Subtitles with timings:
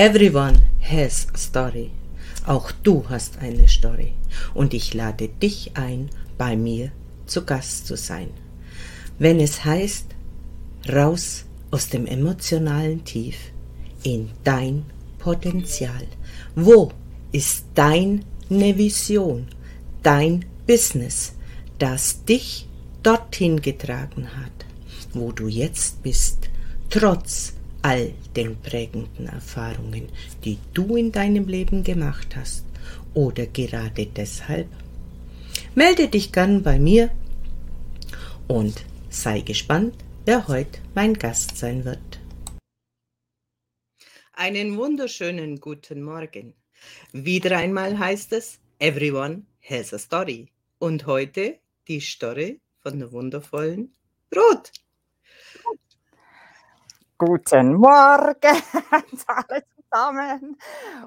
[0.00, 1.90] Everyone has a story.
[2.46, 4.14] Auch du hast eine Story.
[4.54, 6.08] Und ich lade dich ein,
[6.38, 6.90] bei mir
[7.26, 8.30] zu Gast zu sein.
[9.18, 10.06] Wenn es heißt,
[10.90, 13.36] raus aus dem emotionalen Tief
[14.02, 14.86] in dein
[15.18, 16.06] Potenzial.
[16.54, 16.92] Wo
[17.30, 19.48] ist deine Vision,
[20.02, 21.34] dein Business,
[21.78, 22.66] das dich
[23.02, 24.64] dorthin getragen hat,
[25.12, 26.48] wo du jetzt bist,
[26.88, 30.08] trotz all den prägenden Erfahrungen,
[30.44, 32.64] die du in deinem Leben gemacht hast
[33.14, 34.68] oder gerade deshalb?
[35.74, 37.10] Melde dich gern bei mir
[38.48, 42.20] und sei gespannt, wer heute mein Gast sein wird.
[44.32, 46.54] Einen wunderschönen guten Morgen.
[47.12, 50.48] Wieder einmal heißt es, Everyone has a story.
[50.78, 53.94] Und heute die Story von der wundervollen
[54.34, 54.72] Ruth.
[57.20, 58.62] Guten Morgen
[59.26, 60.56] alle zusammen.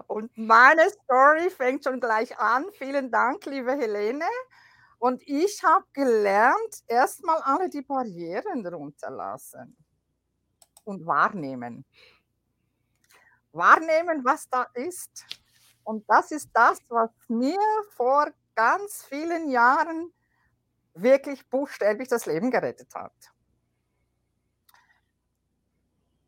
[0.05, 2.67] Und meine Story fängt schon gleich an.
[2.73, 4.27] Vielen Dank, liebe Helene.
[4.99, 9.75] Und ich habe gelernt, erstmal alle die Barrieren runterlassen
[10.83, 11.83] und wahrnehmen.
[13.51, 15.25] Wahrnehmen, was da ist.
[15.83, 17.57] Und das ist das, was mir
[17.89, 20.13] vor ganz vielen Jahren
[20.93, 23.32] wirklich buchstäblich das Leben gerettet hat.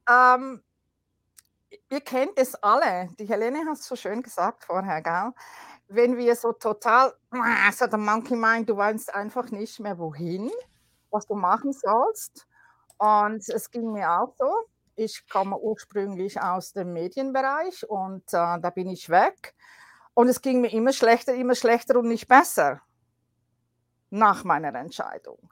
[0.10, 0.62] Ähm,
[1.90, 3.10] ihr kennt es alle.
[3.20, 5.32] Die Helene hat es so schön gesagt vorher, gell?
[5.88, 7.14] Wenn wir so total,
[7.74, 10.52] so der Monkey Mind, du weißt einfach nicht mehr wohin,
[11.12, 12.48] was du machen sollst.
[12.98, 14.52] Und es ging mir auch so.
[14.96, 19.54] Ich komme ursprünglich aus dem Medienbereich und äh, da bin ich weg.
[20.14, 22.82] Und es ging mir immer schlechter, immer schlechter und nicht besser
[24.10, 25.50] nach meiner Entscheidung.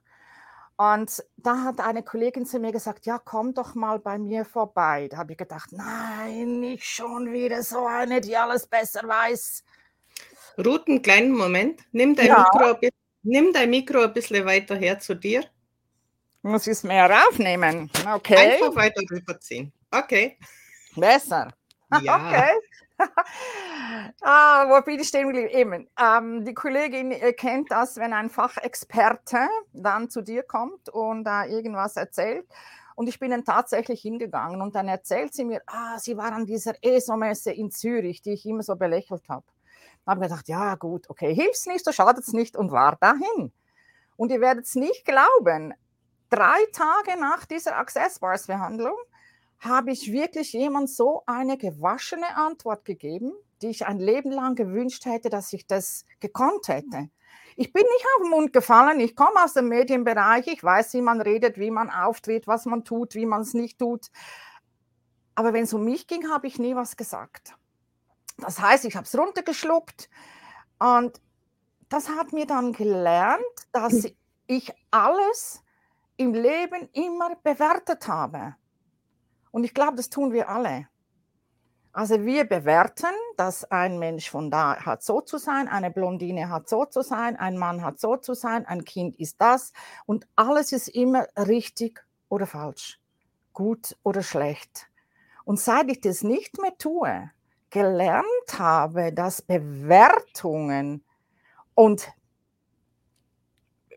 [0.84, 5.08] Und da hat eine Kollegin zu mir gesagt, ja, komm doch mal bei mir vorbei.
[5.10, 9.64] Da habe ich gedacht, nein, nicht schon wieder so eine, die alles besser weiß.
[10.58, 11.82] Ruth, einen kleinen Moment.
[11.92, 12.46] Nimm dein, ja.
[12.54, 12.80] Mikro,
[13.22, 15.46] nimm dein Mikro ein bisschen weiter her zu dir.
[16.42, 17.90] Muss ich es mehr raufnehmen?
[18.16, 18.54] Okay.
[18.54, 19.72] Einfach weiter rüberziehen.
[19.92, 20.38] Okay.
[20.96, 21.54] Besser.
[22.02, 22.18] Ja.
[22.34, 22.52] Okay.
[24.22, 25.50] ah, wo bin ich stehen geblieben?
[25.50, 31.46] Eben, ähm, die Kollegin kennt das, wenn ein Fachexperte dann zu dir kommt und da
[31.46, 32.48] äh, irgendwas erzählt.
[32.96, 36.46] Und ich bin dann tatsächlich hingegangen und dann erzählt sie mir, ah, sie war an
[36.46, 39.46] dieser ESO-Messe in Zürich, die ich immer so belächelt habe.
[40.06, 43.52] Da habe ich gedacht, ja gut, okay, hilft's nicht, so schadet's nicht und war dahin.
[44.16, 45.74] Und ihr werdet es nicht glauben,
[46.30, 48.98] drei Tage nach dieser Access Bars Behandlung
[49.64, 55.06] habe ich wirklich jemand so eine gewaschene Antwort gegeben, die ich ein Leben lang gewünscht
[55.06, 57.10] hätte, dass ich das gekonnt hätte.
[57.56, 61.02] Ich bin nicht auf den Mund gefallen, ich komme aus dem Medienbereich, ich weiß, wie
[61.02, 64.08] man redet, wie man auftritt, was man tut, wie man es nicht tut.
[65.36, 67.56] Aber wenn es um mich ging, habe ich nie was gesagt.
[68.38, 70.10] Das heißt, ich habe es runtergeschluckt
[70.80, 71.22] und
[71.90, 74.08] das hat mir dann gelernt, dass
[74.48, 75.62] ich alles
[76.18, 78.56] im Leben immer bewertet habe.
[79.54, 80.88] Und ich glaube, das tun wir alle.
[81.92, 86.68] Also wir bewerten, dass ein Mensch von da hat so zu sein, eine Blondine hat
[86.68, 89.72] so zu sein, ein Mann hat so zu sein, ein Kind ist das
[90.08, 93.00] und alles ist immer richtig oder falsch,
[93.54, 94.90] gut oder schlecht.
[95.46, 97.30] Und seit ich das nicht mehr tue,
[97.70, 101.04] gelernt habe, dass Bewertungen
[101.76, 102.12] und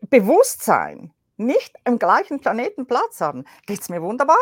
[0.01, 4.37] Bewusstsein nicht im gleichen Planeten Platz haben, geht es mir wunderbar.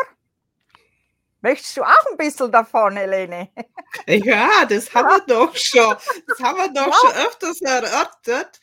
[1.42, 3.50] Möchtest du auch ein bisschen davon, Helene?
[4.06, 5.96] Ja, das haben wir doch schon.
[6.26, 6.92] Das haben wir doch ja.
[7.00, 8.60] schon öfters erörtert.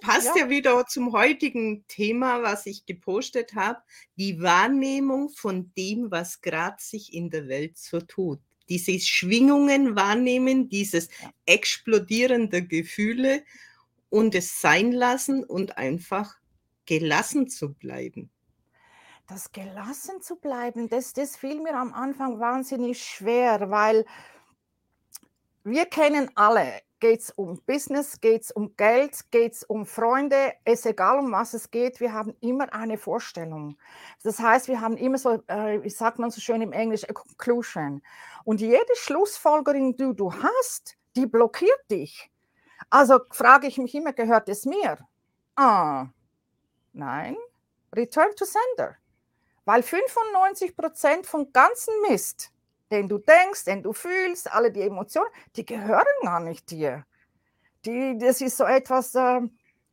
[0.00, 0.44] Passt ja.
[0.44, 3.80] ja wieder zum heutigen Thema, was ich gepostet habe.
[4.16, 8.38] Die Wahrnehmung von dem, was gerade sich in der Welt so tut.
[8.68, 11.08] Diese Schwingungen wahrnehmen, dieses
[11.44, 13.42] Explodieren der Gefühle
[14.10, 16.36] und es sein lassen und einfach
[16.86, 18.30] gelassen zu bleiben
[19.28, 24.06] das gelassen zu bleiben, das, das fiel mir am Anfang wahnsinnig schwer, weil
[25.64, 30.54] wir kennen alle, geht es um Business, geht es um Geld, geht es um Freunde,
[30.64, 33.76] es ist egal, um was es geht, wir haben immer eine Vorstellung.
[34.22, 37.12] Das heißt, wir haben immer so, äh, wie sagt man so schön im Englisch, a
[37.12, 38.02] conclusion.
[38.44, 42.30] Und jede Schlussfolgerung, die du hast, die blockiert dich.
[42.88, 44.96] Also frage ich mich immer, gehört es mir?
[45.54, 46.06] Ah,
[46.94, 47.36] nein,
[47.94, 48.96] return to sender.
[49.68, 52.52] Weil 95 Prozent vom ganzen Mist,
[52.90, 57.04] den du denkst, den du fühlst, alle die Emotionen, die gehören gar nicht dir.
[57.84, 59.42] Die, das ist so etwas, äh,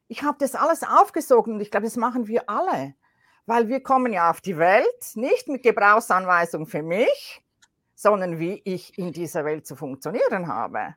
[0.08, 2.96] ich habe das alles aufgesogen und ich glaube, das machen wir alle.
[3.48, 7.44] Weil wir kommen ja auf die Welt, nicht mit Gebrauchsanweisung für mich,
[7.96, 10.96] sondern wie ich in dieser Welt zu funktionieren habe.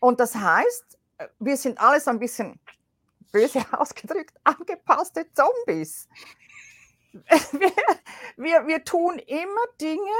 [0.00, 0.98] Und das heißt,
[1.40, 2.58] wir sind alles ein bisschen
[3.32, 6.08] böse ausgedrückt, angepasste Zombies.
[8.36, 10.10] Wir, wir, tun immer Dinge,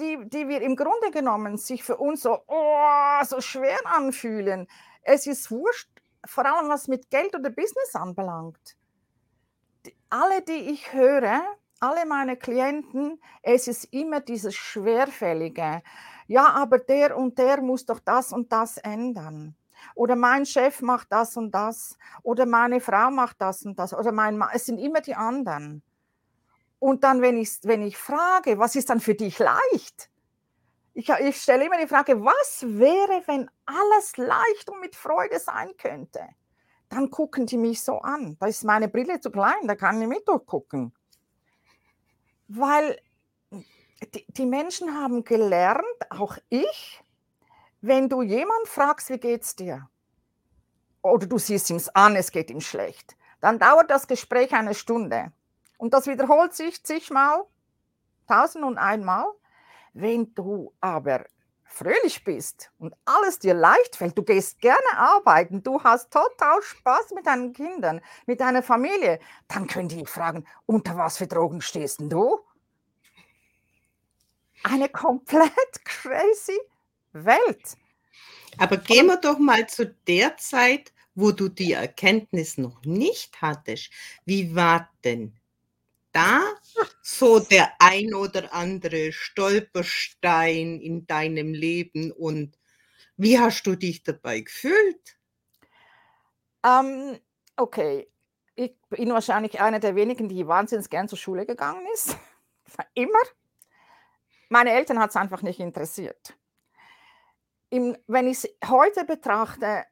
[0.00, 4.66] die, die wir im Grunde genommen sich für uns so, oh, so schwer anfühlen.
[5.02, 5.88] Es ist wurscht,
[6.26, 8.76] vor allem was mit Geld oder Business anbelangt.
[9.86, 11.40] Die, alle, die ich höre,
[11.78, 15.82] alle meine Klienten, es ist immer dieses Schwerfällige.
[16.26, 19.54] Ja, aber der und der muss doch das und das ändern.
[19.94, 21.96] Oder mein Chef macht das und das.
[22.22, 23.94] Oder meine Frau macht das und das.
[23.94, 24.50] Oder mein Mann.
[24.52, 25.82] Es sind immer die anderen.
[26.78, 30.10] Und dann, wenn ich, wenn ich frage, was ist dann für dich leicht?
[30.94, 35.70] Ich, ich stelle immer die Frage, was wäre, wenn alles leicht und mit Freude sein
[35.76, 36.28] könnte?
[36.88, 38.36] Dann gucken die mich so an.
[38.40, 40.92] Da ist meine Brille zu klein, da kann ich mit durchgucken.
[42.48, 42.98] Weil
[44.14, 47.02] die, die Menschen haben gelernt, auch ich,
[47.80, 49.88] wenn du jemand fragst, wie geht's dir?
[51.02, 55.32] Oder du siehst ihm an, es geht ihm schlecht, dann dauert das Gespräch eine Stunde.
[55.78, 57.44] Und das wiederholt sich zigmal,
[58.26, 59.26] tausend und einmal.
[59.94, 61.24] Wenn du aber
[61.64, 67.12] fröhlich bist und alles dir leicht fällt, du gehst gerne arbeiten, du hast total Spaß
[67.14, 72.00] mit deinen Kindern, mit deiner Familie, dann können die fragen, unter was für Drogen stehst
[72.00, 72.40] denn du?
[74.64, 75.52] Eine komplett
[75.84, 76.58] crazy
[77.24, 77.76] Welt.
[78.58, 83.90] Aber gehen wir doch mal zu der Zeit, wo du die Erkenntnis noch nicht hattest.
[84.24, 85.34] Wie war denn
[86.12, 86.42] da
[87.02, 92.58] so der ein oder andere Stolperstein in deinem Leben und
[93.16, 95.18] wie hast du dich dabei gefühlt?
[96.64, 97.18] Ähm,
[97.56, 98.08] okay,
[98.54, 102.16] ich bin wahrscheinlich einer der wenigen, die wahnsinnig gern zur Schule gegangen ist.
[102.94, 103.18] Immer.
[104.48, 106.34] Meine Eltern hat es einfach nicht interessiert.
[107.70, 109.84] Im, wenn ich es heute betrachte,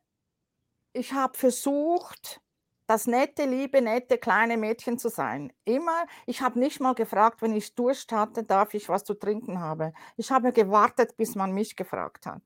[0.92, 2.40] ich habe versucht,
[2.86, 5.52] das nette, liebe, nette kleine Mädchen zu sein.
[5.64, 9.60] Immer, ich habe nicht mal gefragt, wenn ich Durst hatte, darf ich was zu trinken
[9.60, 9.92] haben.
[10.16, 12.42] Ich habe gewartet, bis man mich gefragt hat.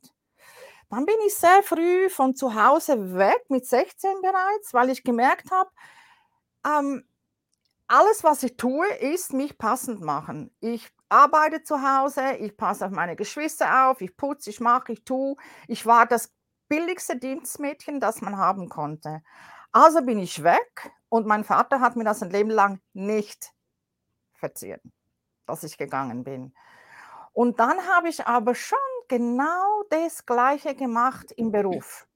[0.88, 5.50] Dann bin ich sehr früh von zu Hause weg, mit 16 bereits, weil ich gemerkt
[5.52, 5.70] habe,
[6.66, 7.04] ähm,
[7.90, 10.54] alles, was ich tue, ist mich passend machen.
[10.60, 15.04] Ich arbeite zu Hause, ich passe auf meine Geschwister auf, ich putze, ich mache, ich
[15.04, 15.36] tue.
[15.66, 16.32] Ich war das
[16.68, 19.22] billigste Dienstmädchen, das man haben konnte.
[19.72, 23.52] Also bin ich weg und mein Vater hat mir das ein Leben lang nicht
[24.34, 24.80] verziehen,
[25.46, 26.54] dass ich gegangen bin.
[27.32, 28.78] Und dann habe ich aber schon
[29.08, 32.06] genau das Gleiche gemacht im Beruf.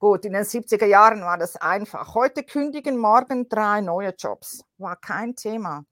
[0.00, 2.14] Gut, in den 70er Jahren war das einfach.
[2.14, 4.64] Heute kündigen, morgen drei neue Jobs.
[4.78, 5.84] War kein Thema.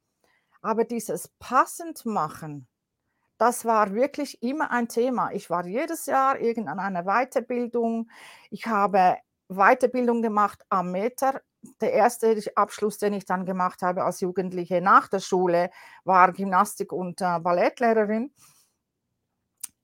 [0.63, 2.67] Aber dieses passend machen,
[3.37, 5.33] das war wirklich immer ein Thema.
[5.33, 8.09] Ich war jedes Jahr irgendein einer Weiterbildung.
[8.51, 9.19] Ich habe
[9.49, 11.43] Weiterbildung gemacht am Meter.
[11.83, 15.69] Der erste Abschluss, den ich dann gemacht habe als Jugendliche nach der Schule,
[16.05, 18.33] war Gymnastik und Ballettlehrerin.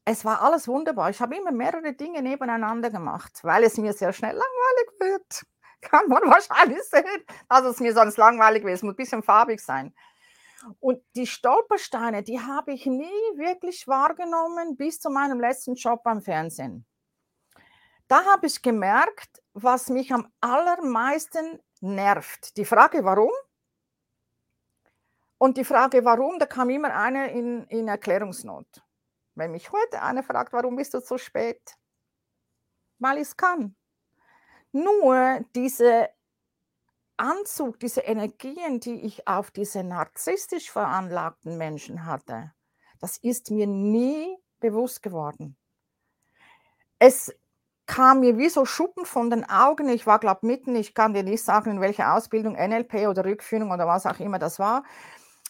[0.06, 1.10] Es war alles wunderbar.
[1.10, 5.46] Ich habe immer mehrere Dinge nebeneinander gemacht, weil es mir sehr schnell langweilig wird.
[5.80, 8.74] Kann man wahrscheinlich sehen, dass es mir sonst langweilig wird.
[8.74, 9.94] Es muss ein bisschen farbig sein.
[10.80, 13.06] Und die Stolpersteine, die habe ich nie
[13.36, 16.86] wirklich wahrgenommen bis zu meinem letzten Job beim Fernsehen.
[18.08, 22.56] Da habe ich gemerkt, was mich am allermeisten nervt.
[22.56, 23.32] Die Frage, warum?
[25.38, 28.66] Und die Frage, warum, da kam immer eine in, in Erklärungsnot.
[29.34, 31.60] Wenn mich heute einer fragt, warum bist du so spät?
[32.98, 33.74] Weil ich es kann.
[34.72, 36.08] Nur diese
[37.16, 42.52] Anzug, diese Energien, die ich auf diese narzisstisch veranlagten Menschen hatte,
[43.00, 45.56] das ist mir nie bewusst geworden.
[46.98, 47.32] Es
[47.86, 49.88] kam mir wie so Schuppen von den Augen.
[49.88, 53.70] Ich war, glaube mitten, ich kann dir nicht sagen, in welcher Ausbildung, NLP oder Rückführung
[53.70, 54.84] oder was auch immer das war,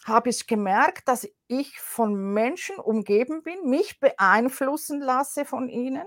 [0.05, 6.05] habe ich gemerkt, dass ich von Menschen umgeben bin, mich beeinflussen lasse von ihnen.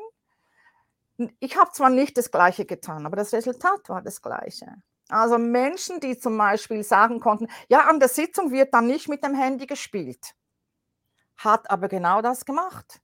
[1.40, 4.76] Ich habe zwar nicht das Gleiche getan, aber das Resultat war das Gleiche.
[5.08, 9.24] Also Menschen, die zum Beispiel sagen konnten, ja, an der Sitzung wird dann nicht mit
[9.24, 10.34] dem Handy gespielt,
[11.36, 13.00] hat aber genau das gemacht.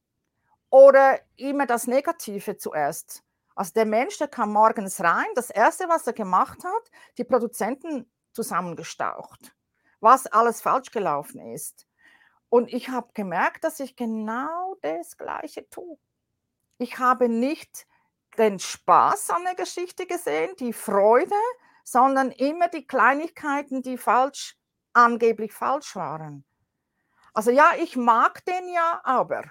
[0.71, 3.25] Oder immer das Negative zuerst.
[3.57, 8.09] Also der Mensch, der kam morgens rein, das Erste, was er gemacht hat, die Produzenten
[8.33, 9.55] zusammengestaucht,
[10.05, 11.89] was alles falsch gelaufen ist.
[12.49, 15.99] Und ich habe gemerkt, dass ich genau das Gleiche tue.
[16.79, 17.87] Ich habe nicht
[18.39, 21.35] den Spaß an der Geschichte gesehen, die Freude,
[21.83, 24.57] sondern immer die Kleinigkeiten, die falsch,
[24.93, 26.45] angeblich falsch waren.
[27.33, 29.43] Also ja, ich mag den ja, aber.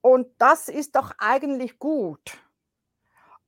[0.00, 2.38] Und das ist doch eigentlich gut.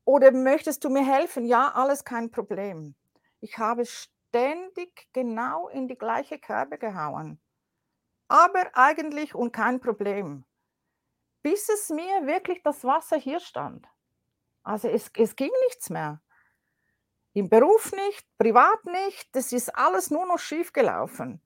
[0.04, 1.44] Oder möchtest du mir helfen?
[1.44, 2.94] Ja, alles kein Problem.
[3.40, 3.84] Ich habe
[4.32, 7.38] ständig genau in die gleiche Kerbe gehauen.
[8.28, 10.46] Aber eigentlich und kein Problem.
[11.42, 13.86] Bis es mir wirklich das Wasser hier stand.
[14.62, 16.22] Also es, es ging nichts mehr.
[17.34, 21.42] Im Beruf nicht, privat nicht, das ist alles nur noch schief gelaufen.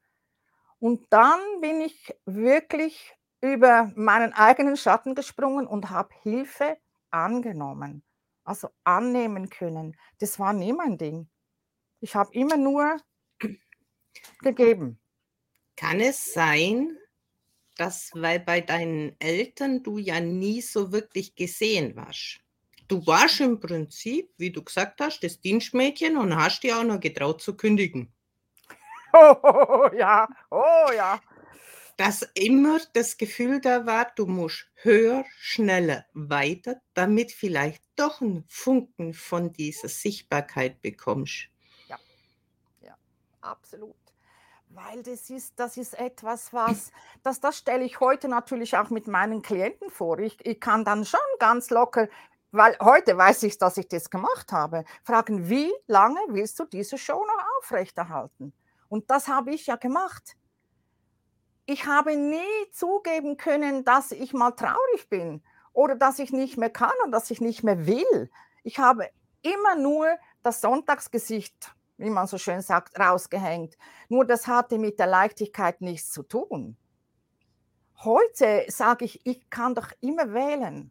[0.79, 6.79] Und dann bin ich wirklich über meinen eigenen Schatten gesprungen und habe Hilfe
[7.11, 8.05] angenommen.
[8.45, 9.97] Also annehmen können.
[10.21, 11.29] Das war nie mein Ding.
[12.01, 13.01] Ich habe immer nur
[14.41, 14.99] gegeben.
[15.77, 16.97] Kann es sein,
[17.77, 22.41] dass, weil bei deinen Eltern du ja nie so wirklich gesehen warst?
[22.89, 27.01] Du warst im Prinzip, wie du gesagt hast, das Dienstmädchen und hast dir auch noch
[27.01, 28.13] getraut zu kündigen.
[29.19, 31.23] Oh ja, oh ja.
[31.97, 38.45] Dass immer das Gefühl da war, du musst höher, schneller, weiter, damit vielleicht doch ein
[38.47, 41.49] Funken von dieser Sichtbarkeit bekommst.
[43.47, 43.95] Absolut.
[44.69, 46.91] Weil das ist, das ist etwas, was,
[47.23, 50.19] das, das stelle ich heute natürlich auch mit meinen Klienten vor.
[50.19, 52.09] Ich, ich kann dann schon ganz locker,
[52.51, 56.99] weil heute weiß ich, dass ich das gemacht habe, fragen, wie lange willst du diese
[56.99, 58.53] Show noch aufrechterhalten?
[58.89, 60.37] Und das habe ich ja gemacht.
[61.67, 66.71] Ich habe nie zugeben können, dass ich mal traurig bin oder dass ich nicht mehr
[66.71, 68.31] kann und dass ich nicht mehr will.
[68.63, 69.11] Ich habe
[69.43, 70.09] immer nur
[70.43, 73.77] das Sonntagsgesicht, wie man so schön sagt, rausgehängt.
[74.09, 76.77] Nur das hatte mit der Leichtigkeit nichts zu tun.
[78.05, 80.91] Heute sage ich, ich kann doch immer wählen.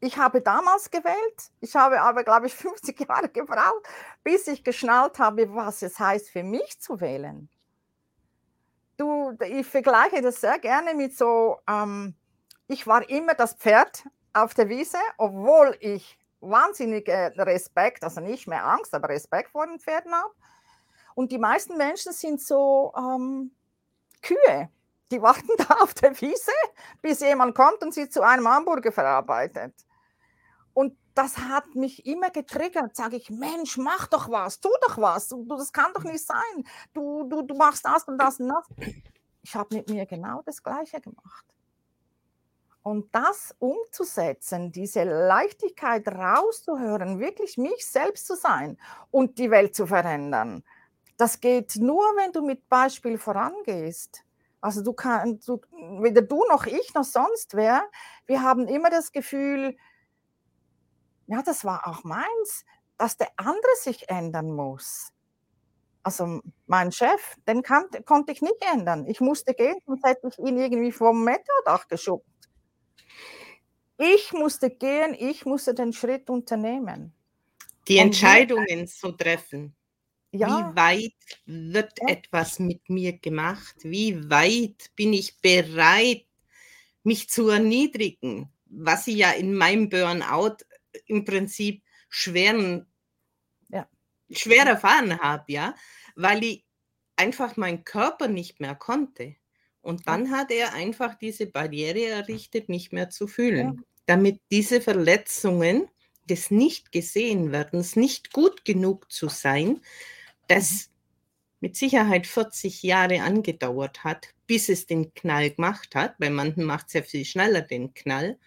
[0.00, 3.88] Ich habe damals gewählt, ich habe aber, glaube ich, 50 Jahre gebraucht,
[4.22, 7.48] bis ich geschnallt habe, was es heißt, für mich zu wählen.
[8.96, 12.14] Du, ich vergleiche das sehr gerne mit so, ähm,
[12.68, 18.64] ich war immer das Pferd auf der Wiese, obwohl ich wahnsinnig Respekt, also nicht mehr
[18.64, 20.32] Angst, aber Respekt vor den Pferden habe.
[21.14, 23.52] Und die meisten Menschen sind so ähm,
[24.22, 24.68] Kühe.
[25.10, 26.52] Die warten da auf der Wiese,
[27.02, 29.74] bis jemand kommt und sie zu einem Hamburger verarbeitet.
[30.72, 32.96] Und das hat mich immer getriggert.
[32.96, 35.28] Sage ich, Mensch, mach doch was, tu doch was.
[35.28, 36.66] Du, das kann doch nicht sein.
[36.92, 38.66] Du, du, du machst das und das und das.
[39.42, 41.53] Ich habe mit mir genau das Gleiche gemacht.
[42.84, 48.76] Und das umzusetzen, diese Leichtigkeit rauszuhören, wirklich mich selbst zu sein
[49.10, 50.62] und die Welt zu verändern,
[51.16, 54.22] das geht nur, wenn du mit Beispiel vorangehst.
[54.60, 55.62] Also du kannst, du,
[56.02, 57.84] weder du noch ich noch sonst wer,
[58.26, 59.76] wir haben immer das Gefühl,
[61.26, 62.66] ja, das war auch meins,
[62.98, 65.10] dass der andere sich ändern muss.
[66.02, 69.06] Also mein Chef, den kann, konnte ich nicht ändern.
[69.06, 72.33] Ich musste gehen, sonst hätte ich ihn irgendwie vom Metadach geschubst.
[73.98, 77.12] Ich musste gehen, ich musste den Schritt unternehmen.
[77.86, 79.74] Die Entscheidungen zu treffen.
[80.32, 80.48] Ja.
[80.48, 82.08] Wie weit wird ja.
[82.08, 83.76] etwas mit mir gemacht?
[83.82, 86.26] Wie weit bin ich bereit,
[87.04, 88.50] mich zu erniedrigen?
[88.66, 90.56] Was ich ja in meinem Burnout
[91.06, 92.86] im Prinzip schweren,
[93.68, 93.88] ja.
[94.30, 95.76] schwer erfahren habe, ja,
[96.16, 96.64] weil ich
[97.14, 99.36] einfach meinen Körper nicht mehr konnte.
[99.84, 103.82] Und dann hat er einfach diese Barriere errichtet, nicht mehr zu fühlen, ja.
[104.06, 105.88] damit diese Verletzungen
[106.24, 109.82] des nicht gesehen werdens, nicht gut genug zu sein,
[110.48, 110.78] das mhm.
[111.60, 116.16] mit Sicherheit 40 Jahre angedauert hat, bis es den Knall gemacht hat.
[116.18, 118.38] Bei manchen macht es ja viel schneller den Knall.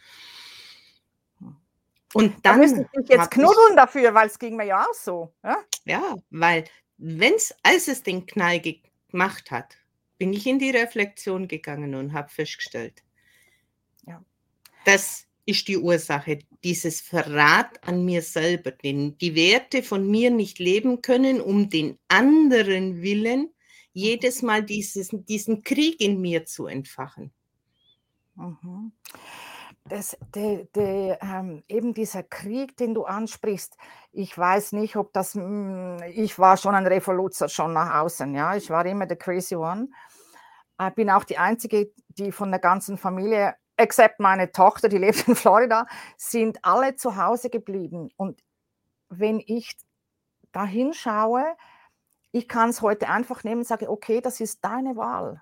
[2.16, 2.56] Und dann.
[2.56, 5.32] Da müsste ich jetzt knuddeln ich, dafür, weil es ging mir ja auch so.
[5.44, 6.64] Ja, ja weil,
[6.98, 9.78] wenn's, als es den Knall gemacht hat,
[10.18, 13.04] bin ich in die Reflexion gegangen und habe festgestellt,
[14.06, 14.24] ja.
[14.86, 20.60] das ist die Ursache, dieses Verrat an mir selber, den die Werte von mir nicht
[20.60, 23.54] leben können, um den anderen willen,
[23.94, 27.32] jedes Mal dieses, diesen Krieg in mir zu entfachen.
[28.36, 28.92] Mhm
[29.90, 33.78] das, de, de, ähm, eben dieser Krieg, den du ansprichst,
[34.12, 38.34] ich weiß nicht, ob das, mh, hm, ich war schon ein Revoluzer schon nach außen,
[38.36, 39.90] ja, ich war immer der Crazy One.
[40.80, 45.28] Ich bin auch die Einzige, die von der ganzen Familie, except meine Tochter, die lebt
[45.28, 48.10] in Florida, sind alle zu Hause geblieben.
[48.18, 48.44] Und
[49.10, 49.78] wenn ich
[50.52, 51.46] da hinschaue,
[52.32, 55.42] ich kann es heute einfach nehmen und sage, okay, das ist deine Wahl.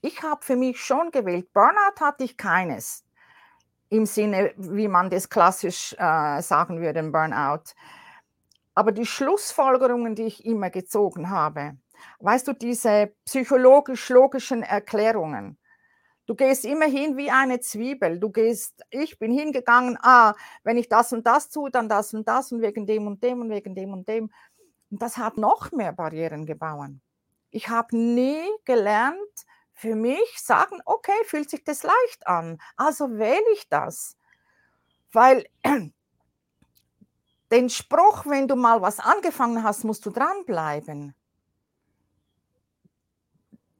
[0.00, 1.52] Ich habe für mich schon gewählt.
[1.52, 3.05] Burnout hatte ich keines
[3.88, 7.72] im Sinne, wie man das klassisch äh, sagen würde, im Burnout.
[8.74, 11.76] Aber die Schlussfolgerungen, die ich immer gezogen habe,
[12.20, 15.58] weißt du, diese psychologisch-logischen Erklärungen.
[16.26, 18.18] Du gehst immer hin wie eine Zwiebel.
[18.18, 22.26] Du gehst, ich bin hingegangen, ah, wenn ich das und das tue, dann das und
[22.26, 24.30] das und wegen dem und dem und wegen dem und dem.
[24.90, 26.90] Und das hat noch mehr Barrieren gebaut.
[27.50, 29.16] Ich habe nie gelernt,
[29.76, 34.16] für mich sagen, okay, fühlt sich das leicht an, also wähle ich das.
[35.12, 35.46] Weil
[37.52, 41.14] den Spruch, wenn du mal was angefangen hast, musst du dranbleiben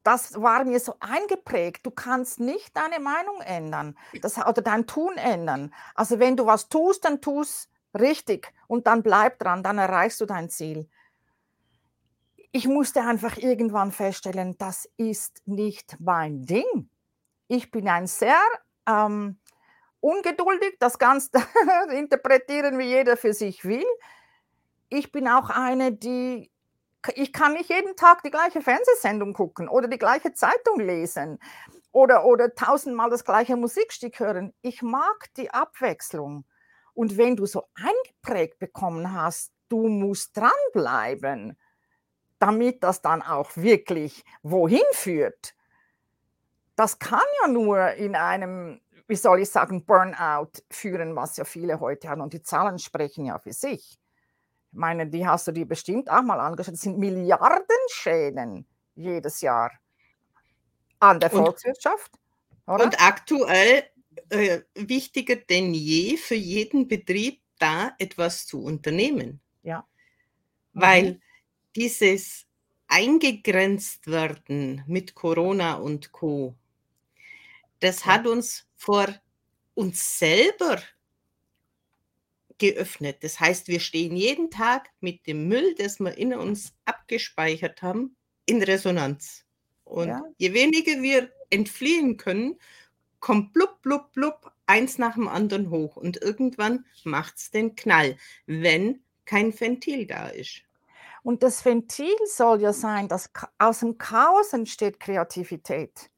[0.07, 1.85] das war mir so eingeprägt.
[1.85, 5.75] Du kannst nicht deine Meinung ändern das, oder dein Tun ändern.
[5.97, 10.27] Also wenn du was tust, dann tust richtig und dann bleib dran, dann erreichst du
[10.27, 10.89] dein Ziel.
[12.57, 16.89] Ich musste einfach irgendwann feststellen, das ist nicht mein Ding.
[17.49, 18.41] Ich bin ein sehr
[18.89, 19.39] ähm,
[20.01, 21.33] ungeduldig, das Ganze
[21.93, 23.85] interpretieren, wie jeder für sich will.
[24.89, 26.51] Ich bin auch eine, die
[27.15, 31.39] ich kann nicht jeden Tag die gleiche Fernsehsendung gucken oder die gleiche Zeitung lesen
[31.93, 34.55] oder, oder tausendmal das gleiche Musikstück hören.
[34.63, 36.47] Ich mag die Abwechslung.
[36.95, 41.59] Und wenn du so eingeprägt bekommen hast, du musst dranbleiben,
[42.39, 45.55] damit das dann auch wirklich wohin führt.
[46.75, 51.81] Das kann ja nur in einem, wie soll ich sagen, Burnout führen, was ja viele
[51.81, 52.21] heute haben.
[52.21, 53.99] Und die Zahlen sprechen ja für sich
[54.77, 56.75] meine, die hast du dir bestimmt auch mal angeschaut.
[56.75, 59.73] Das sind Milliardenschäden jedes Jahr
[61.01, 62.13] an der Volkswirtschaft.
[62.67, 63.85] Und, und aktuell
[64.29, 69.41] äh, wichtiger denn je für jeden Betrieb, da etwas zu unternehmen.
[69.63, 69.87] Ja.
[70.75, 71.23] Weil mhm.
[71.77, 72.47] Dieses
[72.89, 76.55] eingegrenzt werden mit Corona und Co.,
[77.81, 78.07] das ja.
[78.07, 79.07] hat uns vor
[79.75, 80.81] uns selber
[82.59, 83.19] geöffnet.
[83.21, 88.17] Das heißt, wir stehen jeden Tag mit dem Müll, das wir in uns abgespeichert haben,
[88.47, 89.45] in Resonanz.
[89.85, 90.25] Und ja.
[90.39, 92.59] je weniger wir entfliehen können,
[93.21, 95.97] kommt blub, blub, blub, eins nach dem anderen hoch.
[95.97, 100.63] Und irgendwann macht es den Knall, wenn kein Ventil da ist.
[101.27, 106.09] Und das Ventil soll ja sein, dass aus dem Chaos entsteht Kreativität.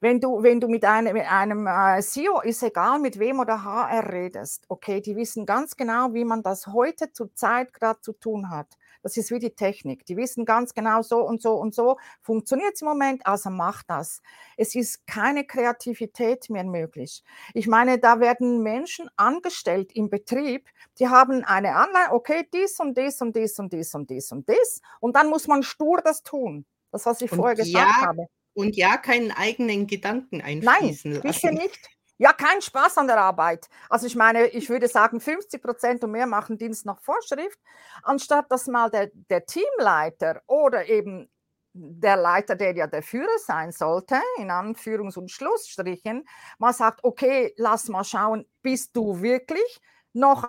[0.00, 3.64] Wenn du, wenn du mit einem, mit einem äh, CEO, ist egal mit wem oder
[3.64, 8.12] HR redest, okay, die wissen ganz genau, wie man das heute zur Zeit gerade zu
[8.12, 8.76] tun hat.
[9.02, 10.04] Das ist wie die Technik.
[10.06, 13.82] Die wissen ganz genau, so und so und so funktioniert es im Moment, also mach
[13.82, 14.20] das.
[14.56, 17.22] Es ist keine Kreativität mehr möglich.
[17.54, 22.96] Ich meine, da werden Menschen angestellt im Betrieb, die haben eine Anleitung, okay, dies und
[22.96, 24.80] dies und dies und dies und dies und dies.
[25.00, 26.66] Und dann muss man stur das tun.
[26.90, 28.26] Das, was ich und vorher gesagt ja, habe.
[28.54, 31.54] Und ja, keinen eigenen Gedanken einfließen Nein, lassen.
[31.54, 31.99] nicht.
[32.20, 33.70] Ja, kein Spaß an der Arbeit.
[33.88, 37.58] Also ich meine, ich würde sagen, 50 Prozent und mehr machen Dienst nach Vorschrift,
[38.02, 41.30] anstatt dass mal der, der Teamleiter oder eben
[41.72, 46.28] der Leiter, der ja der Führer sein sollte, in Anführungs- und Schlussstrichen,
[46.58, 49.80] mal sagt, okay, lass mal schauen, bist du wirklich
[50.12, 50.46] noch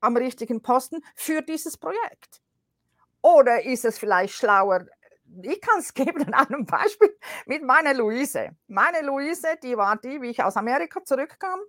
[0.00, 2.40] am richtigen Posten für dieses Projekt?
[3.20, 4.86] Oder ist es vielleicht schlauer,
[5.42, 7.16] ich kann es geben an einem Beispiel
[7.46, 8.50] mit meiner Luise.
[8.66, 11.60] Meine Luise, die war die, wie ich aus Amerika zurückkam,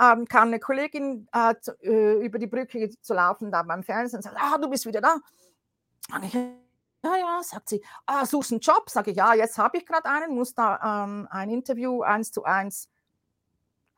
[0.00, 4.18] ähm, kam eine Kollegin äh, zu, äh, über die Brücke zu laufen, da beim Fernsehen
[4.18, 5.16] und sagt, ah, du bist wieder da.
[6.14, 8.88] Und ich, ja, ja, sagt sie, ah, suchst einen Job?
[8.90, 12.44] Sage ich, ja, jetzt habe ich gerade einen, muss da ähm, ein Interview eins zu
[12.44, 12.88] eins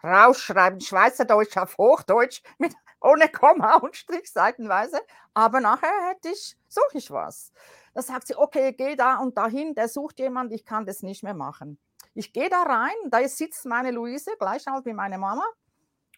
[0.03, 5.01] rausschreiben, Schweizerdeutsch auf Hochdeutsch, mit, ohne Komma und Strich seitenweise,
[5.35, 7.53] aber nachher hätte ich, suche ich was.
[7.95, 11.23] Da sagt sie, okay, geh da und dahin, der sucht jemand, ich kann das nicht
[11.23, 11.79] mehr machen.
[12.15, 15.45] Ich gehe da rein, da sitzt meine Luise, gleich alt wie meine Mama,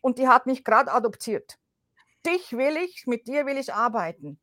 [0.01, 1.59] und die hat mich gerade adoptiert.
[2.27, 4.39] Dich will ich, mit dir will ich arbeiten.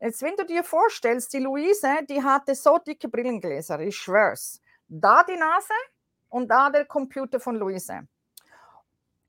[0.00, 4.60] Jetzt, wenn du dir vorstellst, die Luise, die hatte so dicke Brillengläser, ich schwör's.
[4.88, 5.72] Da die Nase
[6.28, 8.06] und da der Computer von Luise.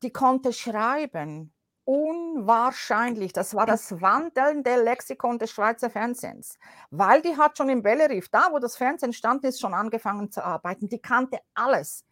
[0.03, 1.53] Die konnte schreiben,
[1.87, 3.31] unwahrscheinlich.
[3.31, 6.59] Das war das wandelnde Lexikon des Schweizer Fernsehens.
[6.91, 10.43] Weil die hat schon im Belleriff, da wo das Fernsehen stand, ist, schon angefangen zu
[10.43, 10.89] arbeiten.
[10.89, 12.03] Die kannte alles.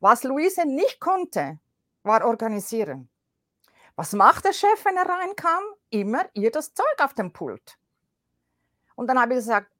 [0.00, 1.58] Was Luise nicht konnte,
[2.02, 3.08] war organisieren.
[3.96, 5.62] Was macht der Chef, wenn er reinkam?
[5.88, 7.78] Immer ihr das Zeug auf dem Pult.
[8.96, 9.72] Und dann habe ich gesagt,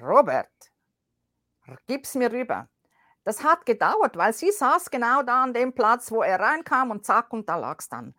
[0.00, 0.70] Robert,
[1.88, 2.68] gib's mir rüber.
[3.24, 7.04] Das hat gedauert, weil sie saß genau da an dem Platz, wo er reinkam und
[7.04, 8.14] zack, und da lag es dann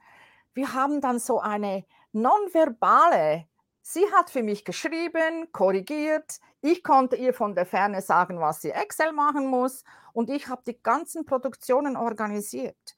[0.54, 3.48] wir haben dann so eine nonverbale,
[3.82, 8.72] sie hat für mich geschrieben, korrigiert, ich konnte ihr von der Ferne sagen, was sie
[8.72, 12.98] Excel machen muss und ich habe die ganzen Produktionen organisiert.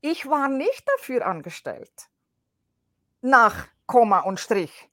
[0.00, 2.10] Ich war nicht dafür angestellt,
[3.20, 4.90] nach Komma und Strich.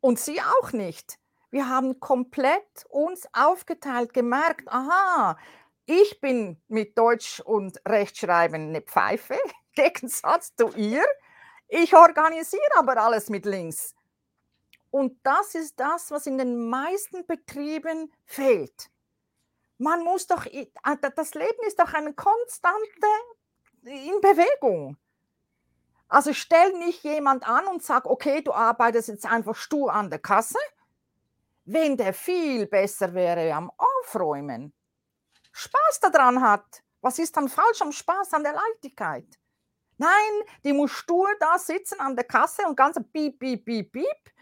[0.00, 1.18] Und sie auch nicht.
[1.50, 5.38] Wir haben komplett uns aufgeteilt, gemerkt, aha,
[5.86, 9.38] ich bin mit Deutsch und Rechtschreiben eine Pfeife,
[9.74, 11.04] Gegensatz zu ihr.
[11.68, 13.94] Ich organisiere aber alles mit links.
[14.90, 18.90] Und das ist das, was in den meisten Betrieben fehlt.
[19.78, 20.46] Man muss doch,
[21.16, 23.06] das Leben ist doch eine konstante
[23.82, 24.96] in Bewegung.
[26.08, 30.20] Also stell nicht jemand an und sag, okay, du arbeitest jetzt einfach stur an der
[30.20, 30.58] Kasse,
[31.64, 34.72] wenn der viel besser wäre am Aufräumen,
[35.50, 36.82] Spaß daran hat.
[37.00, 39.26] Was ist dann falsch am Spaß, an der Leichtigkeit?
[39.98, 40.10] Nein,
[40.64, 44.34] die muss stur da sitzen an der Kasse und ganz piep, piep, piep, piep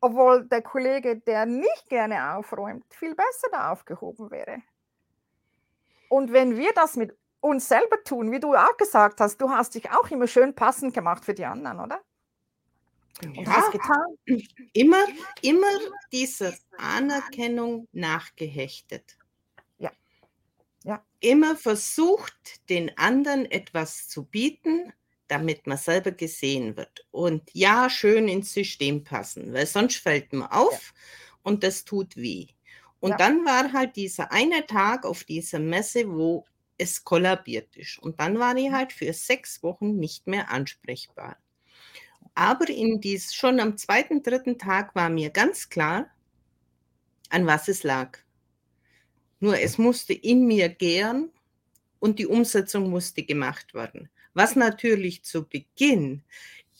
[0.00, 4.62] obwohl der Kollege, der nicht gerne aufräumt, viel besser da aufgehoben wäre.
[6.08, 9.74] Und wenn wir das mit uns selber tun, wie du auch gesagt hast, du hast
[9.74, 12.00] dich auch immer schön passend gemacht für die anderen, oder?
[13.22, 14.06] Und ja, hast getan.
[14.72, 15.04] Immer,
[15.42, 15.66] immer
[16.12, 19.17] dieser Anerkennung nachgehechtet.
[20.88, 21.04] Ja.
[21.20, 24.90] Immer versucht, den anderen etwas zu bieten,
[25.26, 27.06] damit man selber gesehen wird.
[27.10, 31.40] Und ja, schön ins System passen, weil sonst fällt man auf ja.
[31.42, 32.46] und das tut weh.
[33.00, 33.16] Und ja.
[33.18, 36.46] dann war halt dieser eine Tag auf dieser Messe, wo
[36.78, 37.98] es kollabiert ist.
[37.98, 38.74] Und dann war ich mhm.
[38.74, 41.36] halt für sechs Wochen nicht mehr ansprechbar.
[42.34, 46.08] Aber in dies, schon am zweiten, dritten Tag war mir ganz klar,
[47.28, 48.20] an was es lag.
[49.40, 51.30] Nur es musste in mir gären
[52.00, 54.10] und die Umsetzung musste gemacht werden.
[54.34, 56.22] Was natürlich zu Beginn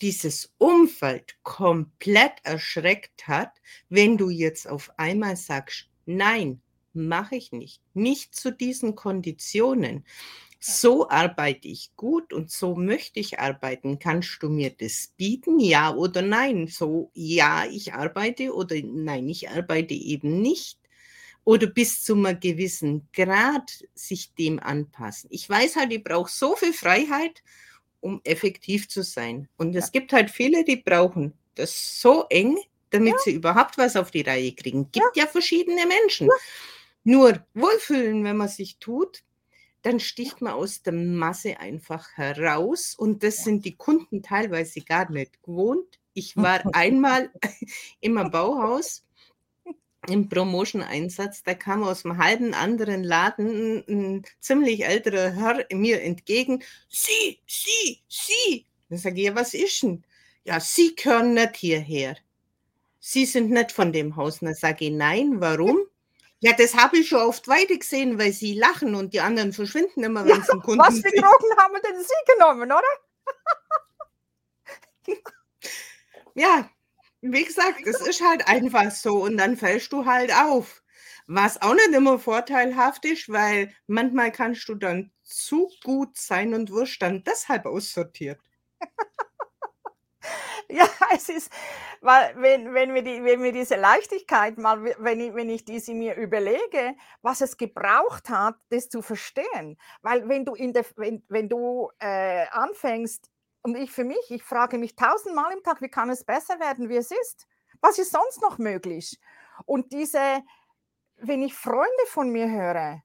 [0.01, 3.51] dieses Umfeld komplett erschreckt hat,
[3.89, 6.61] wenn du jetzt auf einmal sagst, nein,
[6.93, 10.05] mache ich nicht, nicht zu diesen Konditionen.
[10.61, 14.01] So arbeite ich gut und so möchte ich arbeiten.
[14.01, 15.61] Kannst du mir das bieten?
[15.61, 16.67] Ja oder nein?
[16.67, 20.79] So, ja, ich arbeite oder nein, ich arbeite eben nicht
[21.49, 25.31] oder bis zu einem gewissen Grad sich dem anpassen.
[25.33, 27.43] Ich weiß halt, ich brauche so viel Freiheit,
[28.01, 29.49] um effektiv zu sein.
[29.57, 32.59] Und es gibt halt viele, die brauchen das so eng,
[32.91, 33.19] damit ja.
[33.21, 34.93] sie überhaupt was auf die Reihe kriegen.
[34.93, 36.29] Gibt ja, ja verschiedene Menschen.
[37.03, 39.23] Nur wohlfühlen, wenn man sich tut,
[39.81, 42.95] dann sticht man aus der Masse einfach heraus.
[42.95, 45.99] Und das sind die Kunden teilweise gar nicht gewohnt.
[46.13, 47.33] Ich war einmal
[48.01, 49.03] im Bauhaus
[50.09, 56.03] im Promotion-Einsatz, da kam aus einem halben anderen Laden ein, ein ziemlich älterer Herr mir
[56.03, 56.63] entgegen.
[56.89, 58.67] Sie, Sie, Sie.
[58.89, 60.05] Dann sage ich, ja, was ist denn?
[60.45, 62.17] Ja, Sie gehören nicht hierher.
[63.01, 64.41] Sie sind nicht von dem Haus.
[64.41, 65.79] Dann sage ich, nein, warum?
[66.41, 70.05] Ja, das habe ich schon oft weiter gesehen, weil Sie lachen und die anderen verschwinden
[70.05, 72.83] immer, wenn ja, sie Kunden Was für Drogen haben denn Sie genommen, oder?
[76.37, 76.71] ja,
[77.33, 80.83] wie gesagt, es ist halt einfach so und dann fällst du halt auf.
[81.27, 86.71] Was auch nicht immer vorteilhaft ist, weil manchmal kannst du dann zu gut sein und
[86.71, 88.41] wirst dann deshalb aussortiert.
[90.71, 91.53] ja, es ist,
[92.01, 95.93] weil wenn, wenn, wir die, wenn wir diese Leichtigkeit mal, wenn ich, wenn ich diese
[95.93, 99.79] mir überlege, was es gebraucht hat, das zu verstehen.
[100.03, 103.31] Weil wenn du, in der, wenn, wenn du äh, anfängst,
[103.63, 106.89] und ich für mich, ich frage mich tausendmal im Tag, wie kann es besser werden,
[106.89, 107.47] wie es ist?
[107.81, 109.19] Was ist sonst noch möglich?
[109.67, 110.43] Und diese,
[111.17, 113.03] wenn ich Freunde von mir höre,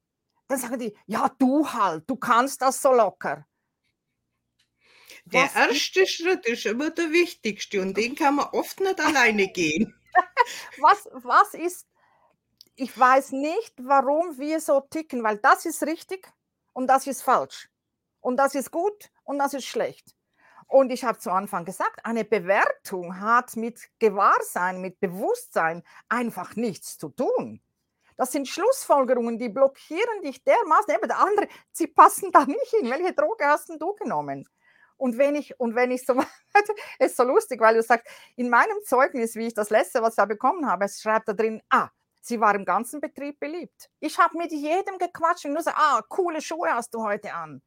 [0.47, 3.45] dann sagen die, ja, du halt, du kannst das so locker.
[5.25, 8.99] Der was erste ist, Schritt ist immer der wichtigste und den kann man oft nicht
[8.99, 9.95] alleine gehen.
[10.79, 11.87] was, was ist,
[12.75, 16.27] ich weiß nicht, warum wir so ticken, weil das ist richtig
[16.73, 17.69] und das ist falsch.
[18.19, 20.15] Und das ist gut und das ist schlecht.
[20.73, 26.97] Und ich habe zu Anfang gesagt, eine Bewertung hat mit Gewahrsein, mit Bewusstsein einfach nichts
[26.97, 27.61] zu tun.
[28.17, 30.95] Das sind Schlussfolgerungen, die blockieren dich dermaßen.
[30.95, 32.89] Eben der andere, sie passen da nicht hin.
[32.89, 34.49] Welche Droge hast du genommen?
[34.97, 36.15] Und wenn ich, und wenn ich so,
[36.97, 40.13] es ist so lustig, weil du sagst, in meinem Zeugnis, wie ich das letzte, was
[40.13, 43.91] ich da bekommen habe, es schreibt da drin, ah, sie war im ganzen Betrieb beliebt.
[43.99, 47.61] Ich habe mit jedem gequatscht und nur so, ah, coole Schuhe hast du heute an.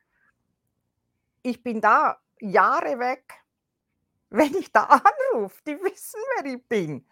[1.42, 3.42] Ich bin da Jahre weg,
[4.31, 4.85] wenn ich da
[5.33, 5.57] anrufe.
[5.66, 7.07] Die wissen, wer ich bin.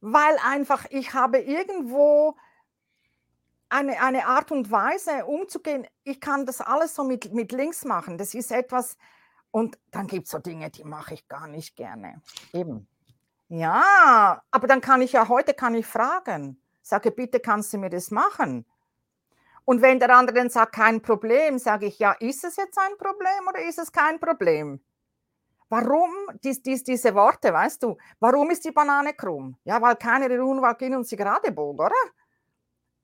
[0.00, 2.36] Weil einfach ich habe irgendwo
[3.68, 5.86] eine, eine Art und Weise umzugehen.
[6.04, 8.18] Ich kann das alles so mit, mit links machen.
[8.18, 8.98] Das ist etwas,
[9.52, 12.20] und dann gibt es so Dinge, die mache ich gar nicht gerne.
[12.52, 12.88] Eben.
[13.48, 16.60] Ja, aber dann kann ich ja heute kann ich fragen.
[16.80, 18.64] Sage, bitte kannst du mir das machen?
[19.64, 22.96] Und wenn der andere dann sagt, kein Problem, sage ich, ja, ist es jetzt ein
[22.98, 24.80] Problem oder ist es kein Problem?
[25.68, 26.10] Warum
[26.44, 27.96] dies, dies, diese Worte, weißt du?
[28.20, 29.56] Warum ist die Banane krumm?
[29.64, 31.94] Ja, weil keiner in Unwald ging und sie gerade bog, oder?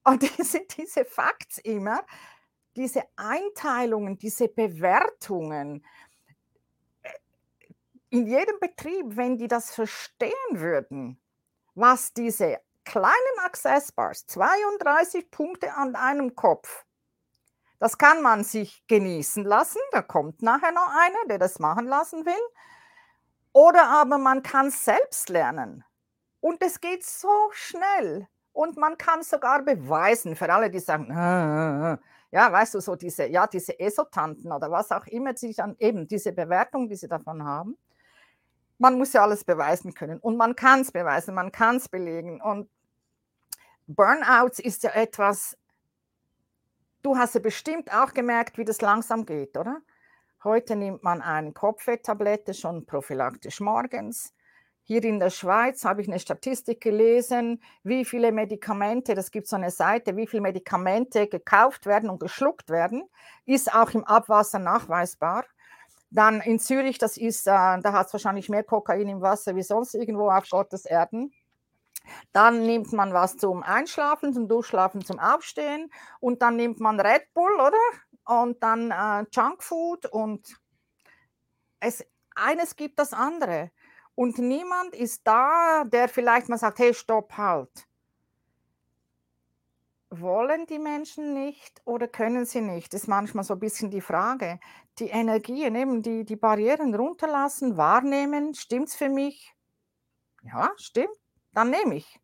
[0.05, 2.05] Und diese, diese Facts immer,
[2.77, 5.85] diese Einteilungen, diese Bewertungen,
[7.03, 7.11] äh,
[8.11, 11.19] in jedem Betrieb, wenn die das verstehen würden,
[11.75, 16.85] was diese kleinen Access Bars, 32 Punkte an einem Kopf,
[17.79, 19.81] das kann man sich genießen lassen.
[19.93, 22.33] Da kommt nachher noch einer, der das machen lassen will.
[23.53, 25.85] Oder aber man kann selbst lernen.
[26.41, 28.27] Und es geht so schnell.
[28.53, 31.99] Und man kann sogar beweisen, für alle, die sagen, äh, äh,
[32.33, 36.09] ja, weißt du, so diese, ja, diese Esotanten oder was auch immer, sich dann eben
[36.09, 37.79] diese Bewertung, die sie davon haben.
[38.79, 40.19] Man muss ja alles beweisen können.
[40.19, 42.41] Und man kann es beweisen, man kann es belegen.
[42.41, 42.69] Und
[43.89, 45.57] Burnouts ist ja etwas,
[47.03, 49.81] Du hast ja bestimmt auch gemerkt, wie das langsam geht, oder?
[50.45, 54.33] Heute nimmt man eine Kopfwehtablette schon prophylaktisch morgens.
[54.85, 59.57] Hier in der Schweiz habe ich eine Statistik gelesen, wie viele Medikamente, das gibt so
[59.57, 63.05] eine Seite, wie viele Medikamente gekauft werden und geschluckt werden,
[63.47, 65.45] ist auch im Abwasser nachweisbar.
[66.11, 69.63] Dann in Zürich, das ist, äh, da hat es wahrscheinlich mehr Kokain im Wasser wie
[69.63, 71.33] sonst irgendwo auf Gottes Erden.
[72.33, 75.91] Dann nimmt man was zum Einschlafen, zum Durchschlafen, zum Aufstehen
[76.21, 77.79] und dann nimmt man Red Bull, oder?
[78.25, 80.61] Und dann äh, Junkfood und
[81.81, 83.71] es, eines gibt das andere.
[84.15, 87.87] Und niemand ist da, der vielleicht mal sagt, hey, stopp, halt.
[90.11, 92.93] Wollen die Menschen nicht oder können sie nicht?
[92.93, 94.59] Das ist manchmal so ein bisschen die Frage.
[94.99, 99.55] Die Energien, eben die, die Barrieren runterlassen, wahrnehmen, stimmt es für mich?
[100.43, 101.17] Ja, stimmt
[101.53, 102.21] dann nehme ich.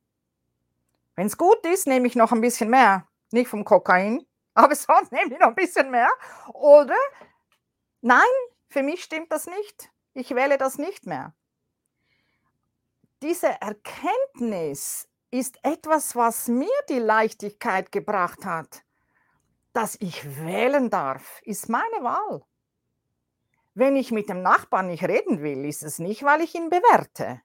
[1.16, 3.06] Wenn es gut ist, nehme ich noch ein bisschen mehr.
[3.30, 6.10] Nicht vom Kokain, aber sonst nehme ich noch ein bisschen mehr.
[6.52, 6.96] Oder
[8.00, 8.20] nein,
[8.68, 9.90] für mich stimmt das nicht.
[10.14, 11.34] Ich wähle das nicht mehr.
[13.22, 18.84] Diese Erkenntnis ist etwas, was mir die Leichtigkeit gebracht hat.
[19.72, 22.44] Dass ich wählen darf, ist meine Wahl.
[23.74, 27.40] Wenn ich mit dem Nachbarn nicht reden will, ist es nicht, weil ich ihn bewerte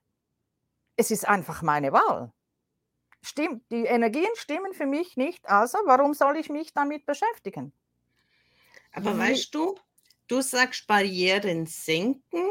[1.00, 2.30] es ist einfach meine Wahl.
[3.22, 7.72] Stimmt, die Energien stimmen für mich nicht, also warum soll ich mich damit beschäftigen?
[8.92, 9.18] Aber Wie?
[9.18, 9.78] weißt du,
[10.28, 12.46] du sagst Barrieren senken,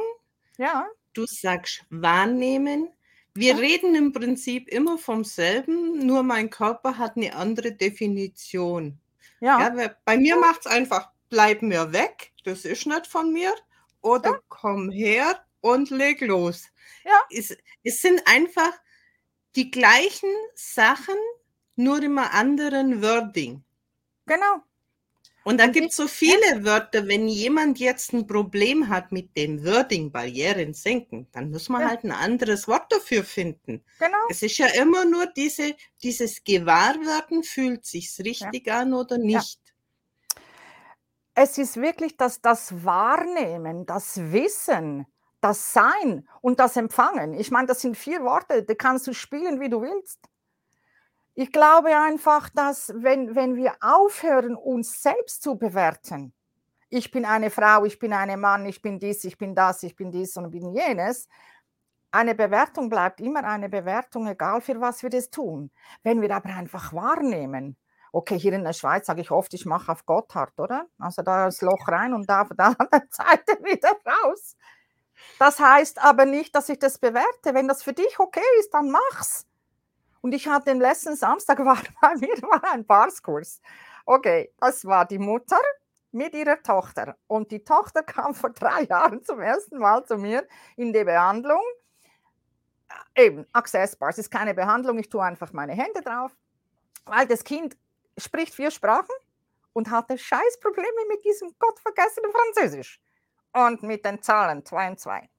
[0.58, 0.88] ja.
[1.14, 2.90] du sagst wahrnehmen.
[3.36, 3.60] Wir ja.
[3.60, 9.00] reden im Prinzip immer vom selben, nur mein Körper hat eine andere Definition.
[9.42, 9.60] Ja.
[9.76, 10.40] ja bei mir ja.
[10.40, 13.54] macht es einfach, bleib mir weg, das ist nicht von mir,
[14.02, 16.66] oder komm her und leg los.
[17.04, 17.22] Ja.
[17.30, 18.74] Es, es sind einfach
[19.56, 21.16] die gleichen Sachen,
[21.76, 23.64] nur immer anderen Wording.
[24.26, 24.64] Genau.
[25.44, 29.66] Und da gibt es so viele Wörter, wenn jemand jetzt ein Problem hat mit dem
[29.66, 31.90] Wording, Barrieren senken, dann muss man ja.
[31.90, 33.84] halt ein anderes Wort dafür finden.
[33.98, 34.18] Genau.
[34.30, 38.82] Es ist ja immer nur diese, dieses Gewahrwerden, fühlt sich's richtig ja.
[38.82, 39.60] an oder nicht.
[39.66, 40.42] Ja.
[41.36, 45.08] Es ist wirklich das, das Wahrnehmen, das Wissen,
[45.42, 47.34] das Sein und das Empfangen.
[47.34, 50.20] Ich meine, das sind vier Worte, die kannst du spielen, wie du willst.
[51.36, 56.34] Ich glaube einfach, dass wenn, wenn wir aufhören, uns selbst zu bewerten,
[56.90, 59.96] ich bin eine Frau, ich bin ein Mann, ich bin dies, ich bin das, ich
[59.96, 61.28] bin dies und bin jenes,
[62.12, 65.72] eine Bewertung bleibt immer eine Bewertung, egal für was wir das tun.
[66.04, 67.78] Wenn wir aber einfach wahrnehmen,
[68.12, 70.88] okay, hier in der Schweiz sage ich oft, ich mache auf Gotthard, oder?
[70.98, 74.56] Also da das Loch rein und da, an der Seite wieder raus.
[75.38, 77.54] Das heißt aber nicht, dass ich das bewerte.
[77.54, 79.46] Wenn das für dich okay ist, dann mach's.
[80.22, 83.62] Und ich hatte den letzten Samstag war bei mir war ein Barskurs.
[84.06, 85.60] Okay, das war die Mutter
[86.12, 87.16] mit ihrer Tochter.
[87.28, 91.62] Und die Tochter kam vor drei Jahren zum ersten Mal zu mir in die Behandlung.
[93.16, 96.36] Eben, Access Bars ist keine Behandlung, ich tue einfach meine Hände drauf,
[97.06, 97.78] weil das Kind
[98.18, 99.14] spricht vier Sprachen
[99.74, 103.00] und hatte Scheißprobleme mit diesem gottvergessenen Französisch
[103.54, 105.30] und mit den Zahlen 2 und 2.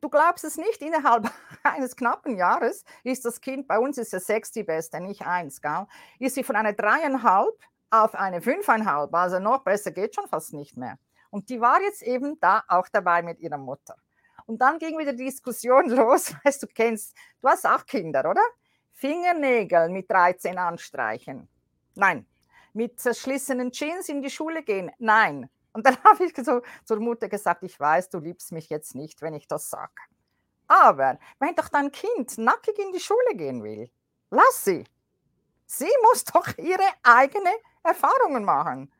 [0.00, 1.30] Du glaubst es nicht, innerhalb
[1.62, 5.62] eines knappen Jahres ist das Kind, bei uns ist es sechs die beste, nicht eins,
[5.62, 5.86] gell?
[6.18, 7.58] ist sie von einer dreieinhalb
[7.90, 10.98] auf eine fünfeinhalb, also noch besser geht schon fast nicht mehr.
[11.30, 13.96] Und die war jetzt eben da auch dabei mit ihrer Mutter.
[14.46, 18.42] Und dann ging wieder die Diskussion los, weißt du, kennst, du hast auch Kinder, oder?
[18.92, 21.48] Fingernägel mit 13 anstreichen.
[21.94, 22.26] Nein.
[22.72, 24.90] Mit zerschlissenen Jeans in die Schule gehen.
[24.98, 25.48] Nein.
[25.74, 29.20] Und dann habe ich so zur Mutter gesagt, ich weiß, du liebst mich jetzt nicht,
[29.20, 29.92] wenn ich das sage.
[30.66, 33.90] Aber wenn doch dein Kind nackig in die Schule gehen will,
[34.30, 34.84] lass sie.
[35.66, 38.90] Sie muss doch ihre eigenen Erfahrungen machen.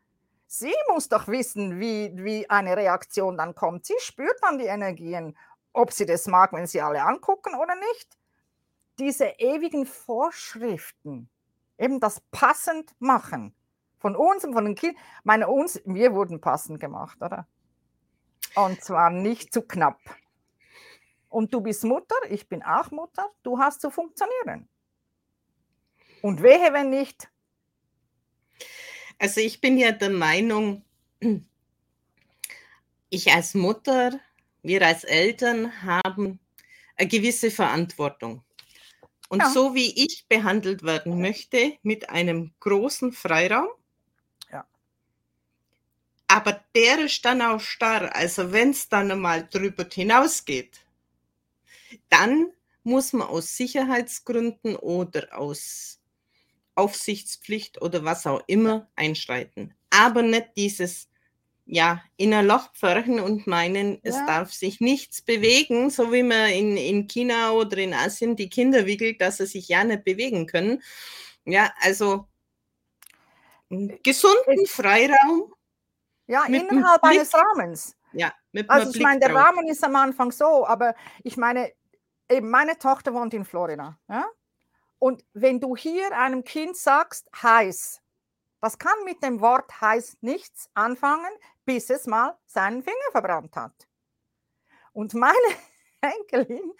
[0.46, 3.86] Sie muss doch wissen, wie, wie eine Reaktion dann kommt.
[3.86, 5.34] Sie spürt dann die Energien
[5.74, 8.16] ob sie das mag, wenn sie alle angucken oder nicht.
[8.98, 11.28] Diese ewigen Vorschriften,
[11.76, 13.54] eben das passend machen
[14.04, 15.02] von uns und von den Kindern.
[15.22, 17.48] Meine uns, wir wurden passend gemacht, oder?
[18.54, 19.98] Und zwar nicht zu knapp.
[21.30, 24.68] Und du bist Mutter, ich bin auch Mutter, du hast zu funktionieren.
[26.20, 27.30] Und wehe, wenn nicht.
[29.18, 30.84] Also ich bin ja der Meinung,
[33.08, 34.20] ich als Mutter,
[34.60, 36.40] wir als Eltern haben
[36.96, 38.44] eine gewisse Verantwortung.
[39.30, 39.48] Und ja.
[39.48, 43.70] so wie ich behandelt werden möchte, mit einem großen Freiraum.
[46.34, 48.12] Aber der ist dann auch starr.
[48.12, 50.80] Also wenn es dann mal drüber hinausgeht,
[52.08, 52.50] dann
[52.82, 56.00] muss man aus Sicherheitsgründen oder aus
[56.74, 59.74] Aufsichtspflicht oder was auch immer einschreiten.
[59.90, 61.08] Aber nicht dieses,
[61.66, 63.98] ja, in ein Loch pferchen und meinen, ja.
[64.02, 68.48] es darf sich nichts bewegen, so wie man in, in China oder in Asien die
[68.48, 70.82] Kinder wickelt, dass sie sich ja nicht bewegen können.
[71.44, 72.26] Ja, also
[74.02, 75.53] gesunden Freiraum.
[76.26, 77.96] Ja, innerhalb eines Rahmens.
[78.12, 79.46] Ja, mit also ich meine, der drauf.
[79.46, 81.72] Rahmen ist am Anfang so, aber ich meine,
[82.30, 83.98] eben meine Tochter wohnt in Florida.
[84.08, 84.24] Ja?
[84.98, 88.00] Und wenn du hier einem Kind sagst, heiß,
[88.60, 91.30] das kann mit dem Wort heiß nichts anfangen,
[91.66, 93.74] bis es mal seinen Finger verbrannt hat.
[94.92, 95.36] Und meine
[96.00, 96.72] Enkelin,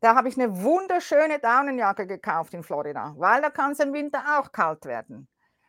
[0.00, 4.38] da habe ich eine wunderschöne Daunenjacke gekauft in Florida, weil da kann es im Winter
[4.38, 5.26] auch kalt werden.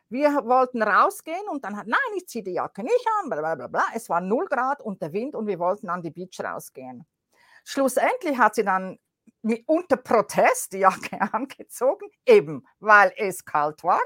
[0.08, 3.66] Wir wollten rausgehen und dann hat, nein, ich ziehe die Jacke nicht an, bla bla
[3.66, 3.84] bla.
[3.94, 7.04] Es war 0 Grad und der Wind und wir wollten an die Beach rausgehen.
[7.64, 8.98] Schlussendlich hat sie dann
[9.66, 14.00] unter Protest die Jacke angezogen, eben weil es kalt war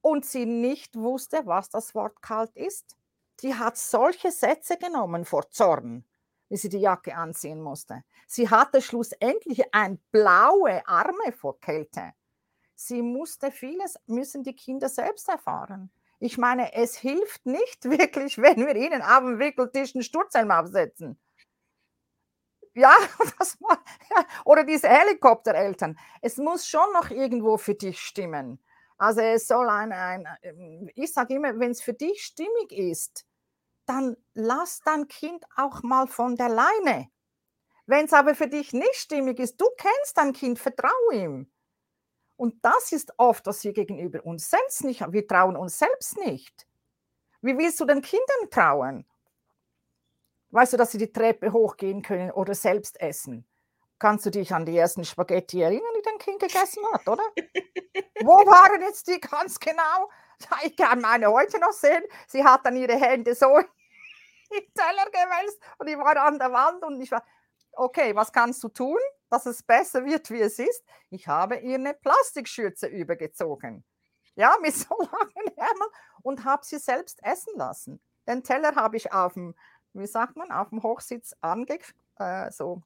[0.00, 2.96] und sie nicht wusste, was das Wort kalt ist.
[3.40, 6.04] Sie hat solche Sätze genommen vor Zorn,
[6.48, 8.02] wie sie die Jacke anziehen musste.
[8.26, 12.12] Sie hatte schlussendlich ein blaue Arme vor Kälte.
[12.82, 15.90] Sie musste vieles, müssen die Kinder selbst erfahren.
[16.18, 21.18] Ich meine, es hilft nicht wirklich, wenn wir ihnen auf dem Wickeltisch einen Sturzhelm aufsetzen
[22.74, 22.90] ja,
[23.60, 25.98] war, ja, oder diese Helikoptereltern.
[26.22, 28.62] Es muss schon noch irgendwo für dich stimmen.
[28.96, 33.26] Also es soll ein, ein ich sage immer, wenn es für dich stimmig ist,
[33.86, 37.10] dann lass dein Kind auch mal von der Leine.
[37.86, 41.50] Wenn es aber für dich nicht stimmig ist, du kennst dein Kind, vertraue ihm.
[42.40, 45.12] Und das ist oft, was wir gegenüber uns selbst nicht haben.
[45.12, 46.66] Wir trauen uns selbst nicht.
[47.42, 49.06] Wie willst du den Kindern trauen?
[50.48, 53.46] Weißt du, dass sie die Treppe hochgehen können oder selbst essen?
[53.98, 57.22] Kannst du dich an die ersten Spaghetti erinnern, die dein Kind gegessen hat, oder?
[58.22, 60.08] Wo waren jetzt die ganz genau?
[60.64, 62.02] Ich kann meine heute noch sehen.
[62.26, 63.66] Sie hat dann ihre Hände so in
[64.50, 67.22] den Teller gewälzt und ich war an der Wand und ich war,
[67.72, 68.98] okay, was kannst du tun,
[69.30, 70.84] dass es besser wird, wie es ist?
[71.10, 73.84] Ich habe ihr eine Plastikschürze übergezogen.
[74.34, 75.90] Ja, mit so langen Ärmeln
[76.22, 78.00] und habe sie selbst essen lassen.
[78.26, 79.54] Den Teller habe ich auf dem
[79.92, 81.78] wie sagt man, auf dem Hochsitz ange,
[82.18, 82.82] äh, so,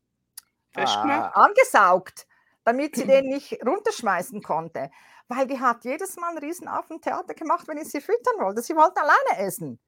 [0.74, 2.26] äh, angesaugt,
[2.64, 4.90] damit sie den nicht runterschmeißen konnte.
[5.28, 8.62] Weil die hat jedes Mal einen riesen Affentheater gemacht, wenn ich sie füttern wollte.
[8.62, 9.80] Sie wollte alleine essen.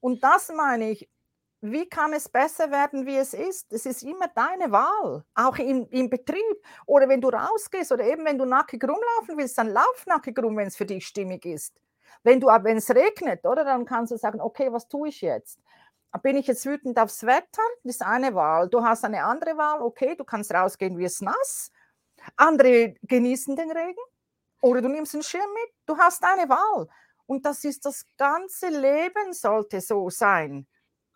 [0.00, 1.08] Und das meine ich,
[1.60, 3.72] wie kann es besser werden, wie es ist?
[3.72, 6.64] Es ist immer deine Wahl, auch im, im Betrieb.
[6.86, 10.56] Oder wenn du rausgehst oder eben wenn du nackig rumlaufen willst, dann lauf nackig rum,
[10.56, 11.74] wenn es für dich stimmig ist.
[12.22, 15.58] Wenn du, wenn es regnet, oder, dann kannst du sagen, okay, was tue ich jetzt?
[16.22, 17.62] bin ich jetzt wütend aufs Wetter?
[17.84, 18.68] Das ist eine Wahl.
[18.68, 21.70] Du hast eine andere Wahl, okay, du kannst rausgehen, wie es nass.
[22.36, 24.00] Andere genießen den Regen
[24.62, 25.74] oder du nimmst einen Schirm mit.
[25.86, 26.88] Du hast eine Wahl.
[27.26, 30.66] Und das ist das ganze Leben sollte so sein.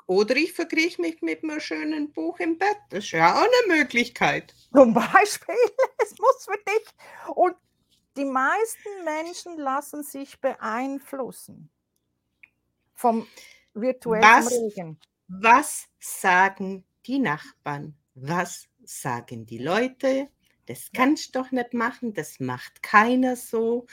[0.07, 2.79] Oder ich verkrieche mich mit einem schönen Buch im Bett.
[2.91, 4.55] Das ist ja auch eine Möglichkeit.
[4.73, 5.55] Zum Beispiel,
[6.03, 7.35] es muss für dich.
[7.35, 7.57] Und
[8.17, 11.71] die meisten Menschen lassen sich beeinflussen
[12.95, 13.27] vom
[13.75, 14.99] virtuell was, Regen.
[15.29, 17.97] Was sagen die Nachbarn?
[18.15, 20.29] Was sagen die Leute?
[20.67, 23.87] Das kannst du doch nicht machen, das macht keiner so.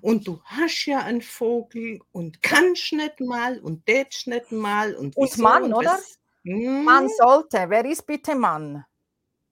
[0.00, 4.94] Und du hast ja einen Vogel und kannst nicht mal und tätst nicht mal.
[4.94, 5.98] Und, und Mann, und oder?
[6.44, 6.84] Hm?
[6.84, 7.64] Man sollte.
[7.68, 8.84] Wer ist bitte Mann?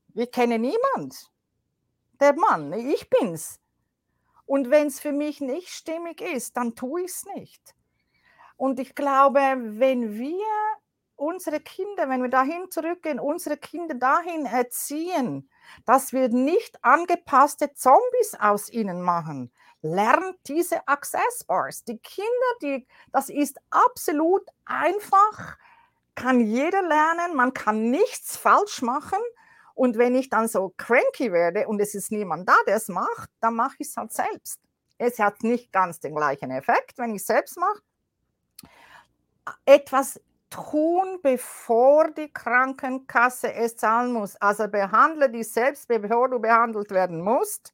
[0.09, 1.31] Wir kennen niemand.
[2.21, 3.61] Der Mann, ich bin's.
[4.47, 7.75] Und wenn es für mich nicht stimmig ist, dann tue ich es nicht.
[8.57, 10.45] Und ich glaube, wenn wir
[11.21, 15.51] unsere Kinder, wenn wir dahin zurückgehen, unsere Kinder dahin erziehen,
[15.85, 19.53] dass wir nicht angepasste Zombies aus ihnen machen,
[19.83, 21.85] lernt diese Access Bars.
[21.85, 22.31] Die Kinder,
[22.63, 25.59] die, das ist absolut einfach,
[26.15, 29.21] kann jeder lernen, man kann nichts falsch machen.
[29.75, 33.31] Und wenn ich dann so cranky werde und es ist niemand da, der es macht,
[33.41, 34.61] dann mache ich es halt selbst.
[34.99, 37.81] Es hat nicht ganz den gleichen Effekt, wenn ich es selbst mache.
[39.65, 40.21] Etwas
[40.51, 44.37] tun, bevor die Krankenkasse es zahlen muss.
[44.37, 47.73] Also behandle dich selbst, bevor du behandelt werden musst.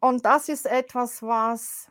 [0.00, 1.90] Und das ist etwas, was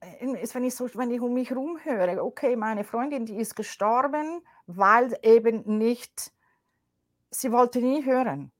[0.00, 3.54] äh, wenn ich, so, wenn ich um mich herum höre, okay, meine Freundin, die ist
[3.54, 6.32] gestorben, weil eben nicht,
[7.30, 8.52] sie wollte nie hören.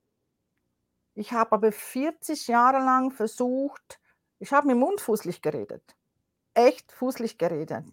[1.14, 4.00] Ich habe aber 40 Jahre lang versucht,
[4.38, 5.97] ich habe mit Mund fußlich geredet.
[6.58, 7.84] Echt fußlich geredet.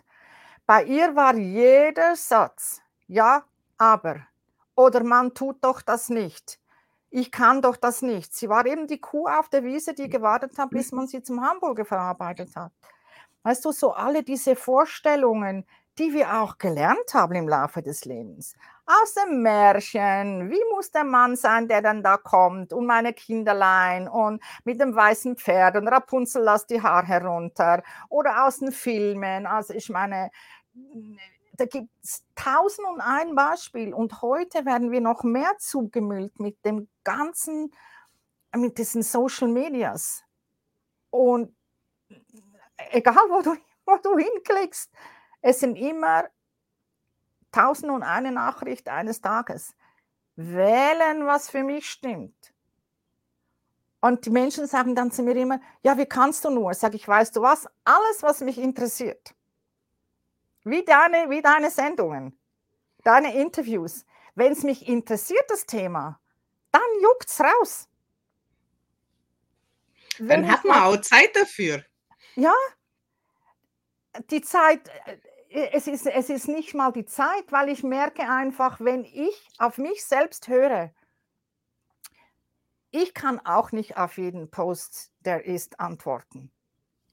[0.66, 3.43] Bei ihr war jeder Satz, ja,
[3.78, 4.26] aber,
[4.76, 6.59] oder man tut doch das nicht.
[7.11, 8.34] Ich kann doch das nicht.
[8.34, 11.45] Sie war eben die Kuh auf der Wiese, die gewartet hat, bis man sie zum
[11.45, 12.72] Hamburger verarbeitet hat.
[13.43, 15.68] Weißt du, so alle diese Vorstellungen,
[15.99, 18.55] die wir auch gelernt haben im Laufe des Lebens.
[18.88, 22.71] Aus dem Märchen, wie muss der Mann sein, der dann da kommt?
[22.71, 24.07] Und meine Kinderlein.
[24.07, 27.81] Und mit dem weißen Pferd und Rapunzel lässt die Haare herunter.
[28.09, 29.47] Oder aus den Filmen.
[29.47, 30.29] Also ich meine,
[31.53, 33.93] da gibt es tausend und ein Beispiel.
[33.93, 37.71] Und heute werden wir noch mehr zugemüllt mit dem ganzen,
[38.55, 40.23] mit diesen Social Medias.
[41.09, 41.55] Und
[42.91, 43.55] egal wo du,
[43.86, 44.91] wo du hinklickst,
[45.41, 46.25] es sind immer
[47.56, 49.76] tausend und eine Nachricht eines Tages.
[50.36, 52.53] Wählen, was für mich stimmt.
[54.01, 56.74] Und die Menschen sagen dann zu mir immer, ja, wie kannst du nur?
[56.74, 57.68] Sag ich, weißt du was?
[57.84, 59.34] Alles, was mich interessiert,
[60.64, 62.38] wie deine, wie deine Sendungen,
[63.03, 66.20] deine Interviews, wenn es mich interessiert, das Thema,
[66.72, 67.88] dann juckt es raus.
[70.20, 71.84] Wenn dann hat man auch Zeit dafür.
[72.36, 72.53] Ja,
[74.30, 75.18] die Zeit, äh,
[75.56, 79.78] es ist, es ist nicht mal die Zeit, weil ich merke einfach, wenn ich auf
[79.78, 80.91] mich selbst höre,
[82.91, 86.51] ich kann auch nicht auf jeden Post, der ist, antworten.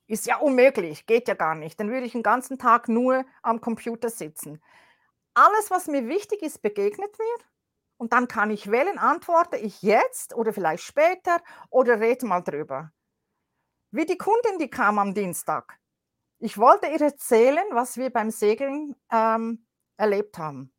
[0.06, 1.78] Ist ja unmöglich, geht ja gar nicht.
[1.78, 4.62] Dann würde ich den ganzen Tag nur am Computer sitzen.
[5.34, 7.44] Alles, was mir wichtig ist, begegnet mir.
[7.96, 11.40] Und dann kann ich wählen, antworte ich jetzt oder vielleicht später
[11.70, 12.92] oder rede mal drüber.
[13.90, 15.78] Wie die Kundin, die kam am Dienstag.
[16.44, 19.64] Ich wollte ihr erzählen, was wir beim Segeln ähm,
[19.96, 20.74] erlebt haben.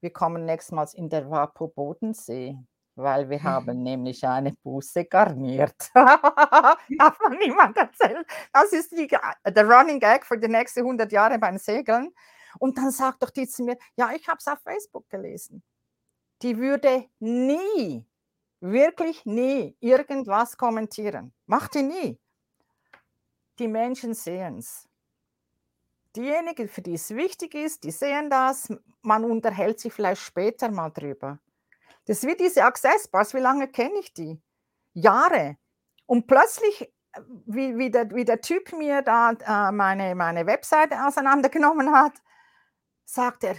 [0.00, 2.56] Wir kommen nächstmals in der Wapo Bodensee,
[2.94, 5.90] weil wir haben nämlich eine Buße garniert.
[5.94, 8.24] Darf man niemand erzählen.
[8.50, 12.14] Das ist die, der Running Gag für die nächsten 100 Jahre beim Segeln.
[12.58, 15.62] Und dann sagt doch die zu mir, ja, ich habe es auf Facebook gelesen.
[16.40, 18.06] Die würde nie,
[18.60, 21.34] wirklich nie irgendwas kommentieren.
[21.44, 22.18] Macht die nie
[23.58, 24.88] die Menschen sehen es.
[26.16, 28.72] Diejenigen, für die es wichtig ist, die sehen das.
[29.02, 31.38] Man unterhält sich vielleicht später mal drüber.
[32.06, 33.34] Das ist wie diese Access Bars.
[33.34, 34.40] Wie lange kenne ich die?
[34.94, 35.58] Jahre.
[36.06, 36.82] Und plötzlich,
[37.12, 42.14] äh, wie, wie, der, wie der Typ mir da äh, meine, meine Webseite auseinandergenommen hat,
[43.04, 43.56] sagt er,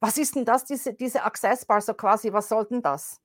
[0.00, 3.20] was ist denn das, diese, diese Access Bar, so quasi, was soll denn das?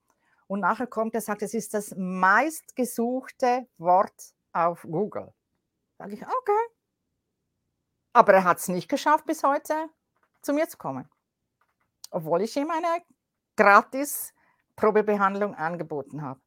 [0.45, 5.33] Und nachher kommt er, sagt, es ist das meistgesuchte Wort auf Google.
[5.97, 6.67] Sage ich, okay.
[8.13, 9.89] Aber er hat es nicht geschafft, bis heute
[10.41, 11.09] zu mir zu kommen.
[12.11, 13.03] Obwohl ich ihm eine
[13.55, 14.33] gratis
[14.75, 16.39] Probebehandlung angeboten habe.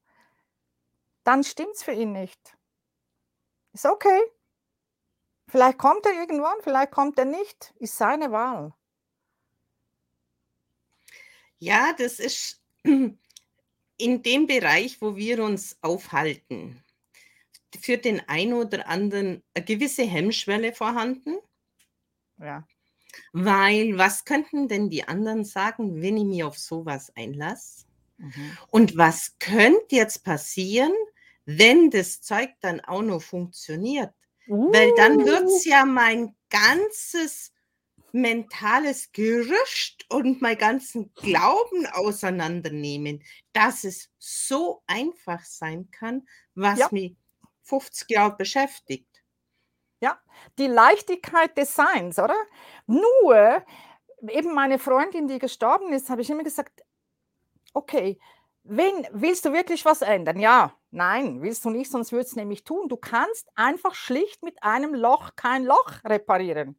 [1.24, 2.56] Dann stimmt es für ihn nicht.
[3.72, 4.20] Ist okay.
[5.48, 7.74] Vielleicht kommt er irgendwann, vielleicht kommt er nicht.
[7.78, 8.72] Ist seine Wahl.
[11.58, 13.18] Ja, das ist in
[13.98, 16.82] dem Bereich, wo wir uns aufhalten
[17.78, 21.36] für den einen oder anderen eine gewisse Hemmschwelle vorhanden.
[22.38, 22.66] Ja.
[23.32, 27.84] Weil was könnten denn die anderen sagen, wenn ich mich auf sowas einlasse?
[28.18, 28.58] Mhm.
[28.68, 30.92] Und was könnte jetzt passieren,
[31.44, 34.12] wenn das Zeug dann auch noch funktioniert?
[34.48, 34.72] Uh.
[34.72, 35.70] Weil dann wird es uh.
[35.70, 37.52] ja mein ganzes
[38.12, 46.88] mentales Gerüst und mein ganzen Glauben auseinandernehmen, dass es so einfach sein kann, was ja.
[46.90, 47.16] mich
[47.62, 49.22] 50 Jahre beschäftigt.
[50.00, 50.18] Ja,
[50.58, 52.36] die Leichtigkeit des Seins, oder?
[52.86, 53.64] Nur,
[54.28, 56.82] eben meine Freundin, die gestorben ist, habe ich immer gesagt,
[57.74, 58.18] okay,
[58.62, 60.38] wenn, willst du wirklich was ändern?
[60.38, 62.88] Ja, nein, willst du nicht, sonst würdest du nämlich tun.
[62.88, 66.78] Du kannst einfach schlicht mit einem Loch kein Loch reparieren.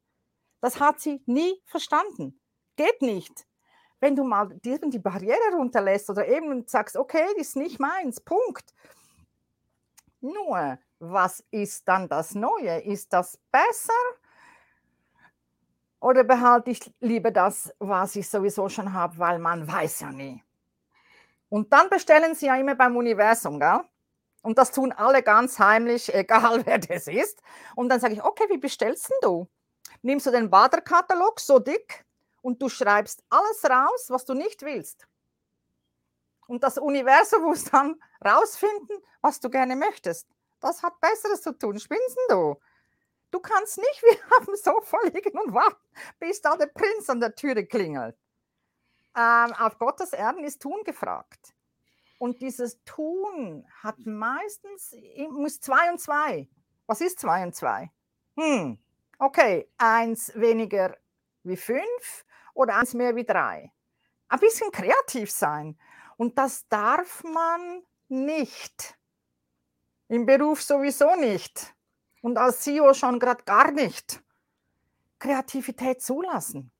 [0.62, 2.40] Das hat sie nie verstanden.
[2.76, 3.46] Geht nicht.
[4.00, 8.74] Wenn du mal die Barriere runterlässt oder eben sagst, okay, das ist nicht meins, Punkt.
[10.22, 12.80] Nur, was ist dann das Neue?
[12.82, 13.94] Ist das besser?
[16.00, 20.44] Oder behalte ich lieber das, was ich sowieso schon habe, weil man weiß ja nie.
[21.50, 23.82] Und dann bestellen sie ja immer beim Universum, gell?
[24.42, 27.42] Und das tun alle ganz heimlich, egal wer das ist.
[27.76, 29.48] Und dann sage ich, okay, wie bestellst denn du?
[30.02, 32.06] Nimmst du den Baderkatalog so dick
[32.42, 35.08] und du schreibst alles raus, was du nicht willst.
[36.52, 37.96] Und das Universum muss dann
[38.26, 40.28] rausfinden, was du gerne möchtest.
[40.60, 41.80] Das hat Besseres zu tun.
[41.80, 42.58] Spinnst du?
[43.32, 45.80] Du kannst nicht wie auf dem Sofa liegen und warten,
[46.20, 48.18] bis da der Prinz an der Türe klingelt.
[49.16, 51.54] Ähm, auf Gottes Erden ist Tun gefragt.
[52.20, 54.94] Und dieses Tun hat meistens,
[55.30, 56.50] muss zwei und zwei.
[56.86, 57.94] Was ist zwei und zwei?
[58.36, 58.78] Hm,
[59.20, 60.98] okay, eins weniger
[61.44, 63.72] wie fünf oder eins mehr wie drei.
[64.28, 65.78] Ein bisschen kreativ sein.
[66.22, 68.96] Und das darf man nicht.
[70.08, 71.74] Im Beruf sowieso nicht.
[72.22, 74.22] Und als CEO schon gerade gar nicht.
[75.18, 76.72] Kreativität zulassen.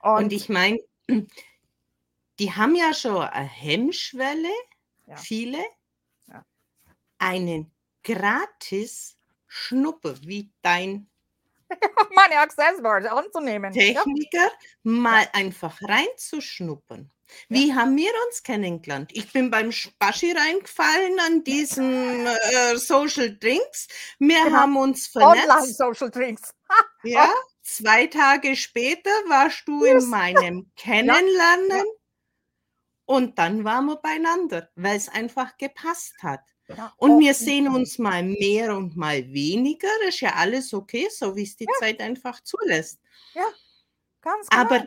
[0.00, 0.80] Und, und ich meine,
[2.40, 4.50] die haben ja schon eine Hemmschwelle,
[5.06, 5.16] ja.
[5.16, 5.64] viele,
[6.26, 6.44] ja.
[7.18, 7.70] einen
[8.02, 9.16] gratis
[9.46, 11.08] Schnuppe wie dein
[12.16, 13.72] meine Accessbars anzunehmen.
[13.72, 14.50] Techniker ja.
[14.82, 17.12] mal einfach reinzuschnuppern.
[17.48, 19.10] Wie haben wir uns kennengelernt?
[19.12, 23.88] Ich bin beim Spaschi reingefallen an diesen äh, Social Drinks.
[24.18, 24.56] Wir genau.
[24.56, 25.48] haben uns vernetzt.
[25.48, 26.54] Online Social Drinks.
[27.04, 31.84] ja, zwei Tage später warst du in meinem Kennenlernen ja.
[33.04, 36.40] und dann waren wir beieinander, weil es einfach gepasst hat.
[36.68, 39.88] Ja, und wir sehen uns mal mehr und mal weniger.
[40.08, 41.66] Ist ja alles okay, so wie es die.
[41.78, 43.00] Zeit einfach zulässt.
[43.34, 43.46] Ja,
[44.20, 44.62] ganz genau.
[44.62, 44.86] Aber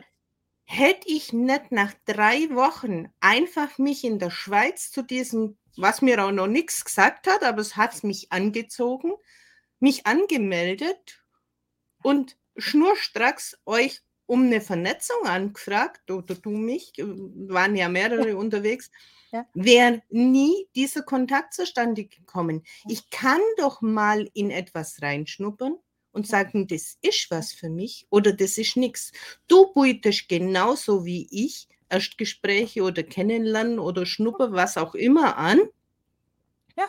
[0.70, 6.24] hätte ich nicht nach drei Wochen einfach mich in der Schweiz zu diesem, was mir
[6.24, 9.14] auch noch nichts gesagt hat, aber es hat mich angezogen,
[9.80, 11.24] mich angemeldet
[12.04, 18.92] und schnurstracks euch um eine Vernetzung angefragt, oder du mich, waren ja mehrere unterwegs,
[19.32, 19.44] ja.
[19.54, 22.62] wäre nie dieser Kontakt zustande gekommen.
[22.88, 25.74] Ich kann doch mal in etwas reinschnuppern
[26.12, 29.12] und sagen, das ist was für mich oder das ist nichts.
[29.48, 35.60] Du bietest genauso wie ich Erstgespräche oder Kennenlernen oder Schnupper, was auch immer an.
[36.76, 36.88] Ja,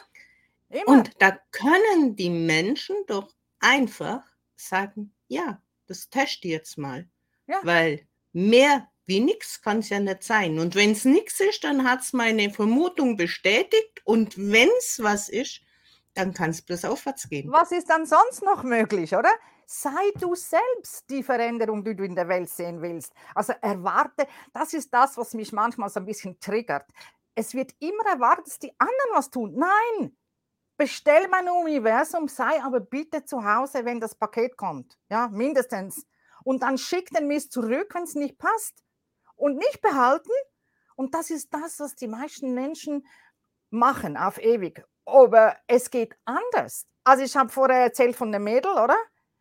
[0.69, 0.87] immer.
[0.87, 4.23] Und da können die Menschen doch einfach
[4.55, 7.07] sagen, ja, das teste jetzt mal.
[7.47, 7.59] Ja.
[7.63, 10.59] Weil mehr wie nichts kann es ja nicht sein.
[10.59, 14.01] Und wenn es nichts ist, dann hat es meine Vermutung bestätigt.
[14.05, 15.61] Und wenn es was ist,
[16.13, 17.51] dann kann es bloß aufwärts gehen.
[17.51, 19.29] Was ist dann sonst noch möglich, oder?
[19.65, 23.13] Sei du selbst die Veränderung, die du in der Welt sehen willst.
[23.33, 26.89] Also erwarte, das ist das, was mich manchmal so ein bisschen triggert.
[27.35, 29.55] Es wird immer erwartet, dass die anderen was tun.
[29.55, 30.17] Nein,
[30.75, 34.97] bestell mein Universum, sei aber bitte zu Hause, wenn das Paket kommt.
[35.09, 36.05] Ja, mindestens.
[36.43, 38.83] Und dann schick den Mist zurück, wenn es nicht passt
[39.35, 40.31] und nicht behalten.
[40.95, 43.07] Und das ist das, was die meisten Menschen
[43.69, 44.83] machen auf ewig.
[45.05, 46.85] Aber es geht anders.
[47.03, 48.95] Also ich habe vorher erzählt von dem Mädel, oder?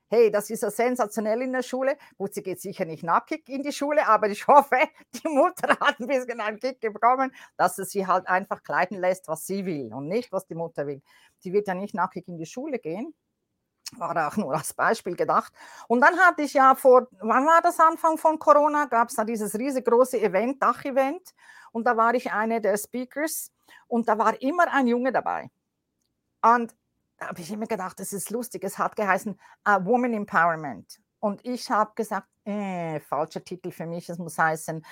[0.08, 1.96] Hey, das ist ja sensationell in der Schule.
[2.18, 4.76] Gut, sie geht sicher nicht nackig in die Schule, aber ich hoffe,
[5.14, 9.28] die Mutter hat ein bisschen einen Kick bekommen, dass sie sie halt einfach kleiden lässt,
[9.28, 11.02] was sie will und nicht, was die Mutter will.
[11.44, 13.14] Die wird ja nicht nackig in die Schule gehen
[13.98, 15.52] war auch nur als Beispiel gedacht.
[15.88, 19.24] Und dann hatte ich ja vor, wann war das Anfang von Corona, gab es da
[19.24, 21.34] dieses riesengroße Event, Dach-Event.
[21.72, 23.52] Und da war ich eine der Speakers
[23.86, 25.50] und da war immer ein Junge dabei.
[26.42, 26.74] Und
[27.18, 28.64] da habe ich immer gedacht, das ist lustig.
[28.64, 31.00] Es hat geheißen uh, Woman Empowerment.
[31.18, 34.82] Und ich habe gesagt, äh, falscher Titel für mich, es muss heißen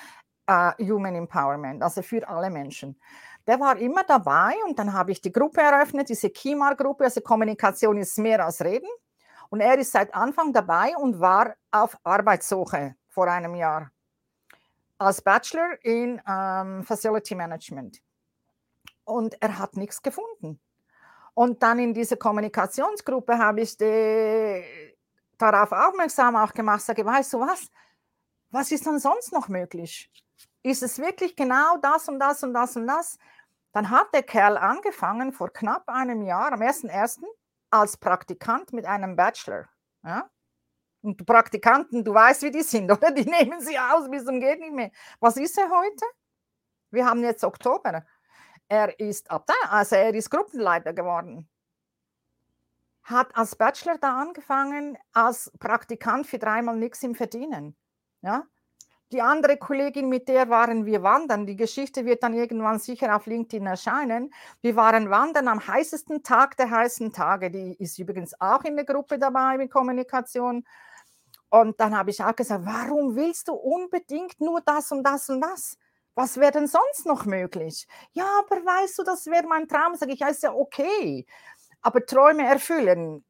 [0.51, 3.01] uh, Human Empowerment, also für alle Menschen
[3.49, 7.97] der war immer dabei und dann habe ich die Gruppe eröffnet, diese Kimar-Gruppe, also Kommunikation
[7.97, 8.89] ist mehr als Reden.
[9.49, 13.91] Und er ist seit Anfang dabei und war auf Arbeitssuche vor einem Jahr
[14.99, 18.03] als Bachelor in ähm, Facility Management.
[19.09, 20.61] Und er hat nichts gefunden.
[21.33, 24.63] Und dann in dieser Kommunikationsgruppe habe ich die,
[25.39, 27.71] darauf aufmerksam auch gemacht, sage, weißt du was,
[28.51, 30.11] was ist dann sonst noch möglich?
[30.63, 33.19] Ist es wirklich genau das und das und das und das?
[33.73, 37.23] Dann hat der Kerl angefangen vor knapp einem Jahr, am 1.1.,
[37.71, 39.71] als Praktikant mit einem Bachelor.
[40.05, 40.29] Ja?
[41.01, 43.11] Und Praktikanten, du weißt, wie die sind, oder?
[43.11, 44.91] Die nehmen sie aus bis zum geht nicht mehr.
[45.19, 46.05] Was ist er heute?
[46.91, 48.05] Wir haben jetzt Oktober.
[48.69, 51.49] Er ist ab da, also er ist Gruppenleiter geworden.
[53.03, 57.75] Hat als Bachelor da angefangen, als Praktikant für dreimal nichts im Verdienen.
[58.21, 58.47] Ja?
[59.11, 61.47] Die andere Kollegin, mit der waren wir wandern.
[61.47, 64.35] Die Geschichte wird dann irgendwann sicher auf LinkedIn erscheinen.
[64.61, 67.51] Wir waren wandern am heißesten Tag der heißen Tage.
[67.51, 70.67] Die ist übrigens auch in der Gruppe dabei mit Kommunikation.
[71.49, 75.41] Und dann habe ich auch gesagt, warum willst du unbedingt nur das und das und
[75.41, 75.79] das?
[76.19, 77.87] Was wäre denn sonst noch möglich?
[78.11, 79.95] Ja, aber weißt du, das wäre mein Traum.
[79.95, 81.25] Sage ich, ja, ist ja okay.
[81.81, 83.25] Aber Träume erfüllen,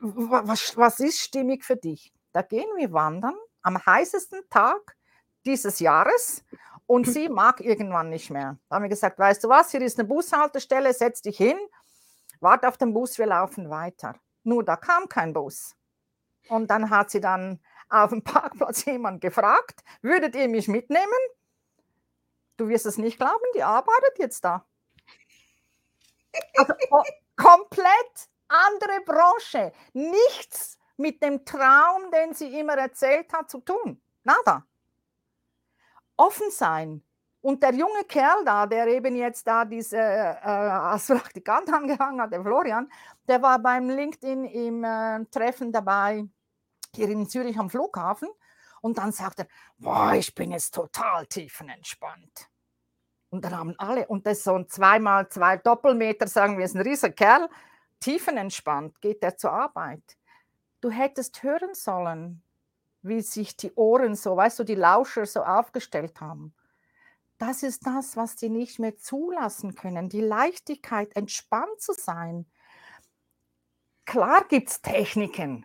[0.00, 2.10] was, was ist stimmig für dich?
[2.32, 4.96] Da gehen wir wandern am heißesten Tag
[5.44, 6.42] dieses Jahres
[6.86, 8.56] und sie mag irgendwann nicht mehr.
[8.70, 11.58] Da haben wir gesagt, weißt du was, hier ist eine Bushaltestelle, setz dich hin,
[12.40, 14.14] warte auf den Bus, wir laufen weiter.
[14.42, 15.76] Nur da kam kein Bus.
[16.48, 17.60] Und dann hat sie dann
[17.90, 21.12] auf dem Parkplatz jemand gefragt, würdet ihr mich mitnehmen?
[22.56, 24.64] Du wirst es nicht glauben, die arbeitet jetzt da.
[26.56, 27.02] Also oh,
[27.36, 29.72] komplett andere Branche.
[29.92, 34.00] Nichts mit dem Traum, den sie immer erzählt hat, zu tun.
[34.22, 34.64] Nada.
[36.16, 37.02] Offen sein.
[37.40, 42.32] Und der junge Kerl da, der eben jetzt da diese äh, als Praktikant angehangen hat,
[42.32, 42.90] der Florian,
[43.28, 46.26] der war beim LinkedIn im äh, Treffen dabei,
[46.94, 48.28] hier in Zürich am Flughafen.
[48.84, 52.50] Und dann sagt er, boah, ich bin jetzt total tiefenentspannt.
[53.30, 56.76] Und dann haben alle, und das ist so ein zweimal zwei Doppelmeter, sagen wir, ist
[56.76, 57.48] ein riesiger Kerl,
[58.00, 60.02] tiefenentspannt geht er zur Arbeit.
[60.82, 62.42] Du hättest hören sollen,
[63.00, 66.54] wie sich die Ohren so, weißt du, die Lauscher so aufgestellt haben.
[67.38, 72.44] Das ist das, was die nicht mehr zulassen können, die Leichtigkeit, entspannt zu sein.
[74.04, 75.64] Klar gibt es Techniken,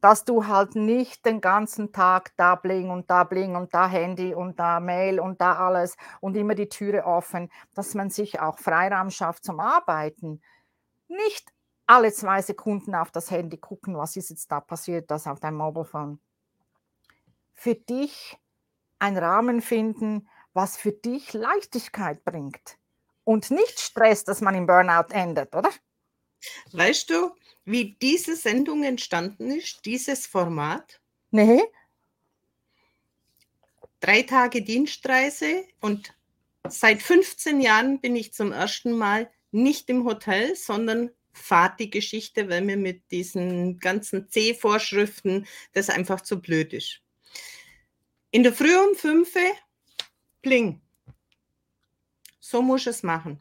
[0.00, 4.34] dass du halt nicht den ganzen Tag da bling und da bling und da Handy
[4.34, 8.58] und da Mail und da alles und immer die Türe offen, dass man sich auch
[8.58, 10.42] Freiraum schafft zum Arbeiten.
[11.08, 11.52] Nicht
[11.86, 15.58] alle zwei Sekunden auf das Handy gucken, was ist jetzt da passiert, das auf deinem
[15.58, 16.20] Mobilephone.
[17.54, 18.38] Für dich
[18.98, 22.78] einen Rahmen finden, was für dich Leichtigkeit bringt
[23.24, 25.70] und nicht Stress, dass man im Burnout endet, oder?
[26.72, 27.34] Weißt du,
[27.66, 31.00] wie diese Sendung entstanden ist, dieses Format?
[31.32, 31.62] Nee.
[34.00, 36.14] Drei Tage Dienstreise und
[36.68, 42.48] seit 15 Jahren bin ich zum ersten Mal nicht im Hotel, sondern fahrt die Geschichte,
[42.48, 47.02] weil mir mit diesen ganzen C-Vorschriften das einfach zu blöd ist.
[48.30, 49.34] In der Früh um 5
[50.40, 50.80] Pling.
[52.38, 53.40] So muss es machen.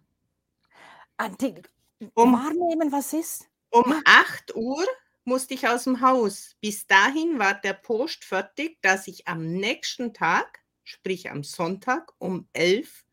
[2.16, 3.48] Um, wahrnehmen, was ist?
[3.76, 4.86] Um 8 Uhr
[5.26, 6.56] musste ich aus dem Haus.
[6.62, 12.48] Bis dahin war der Post fertig, dass ich am nächsten Tag, sprich am Sonntag um
[12.54, 13.06] 11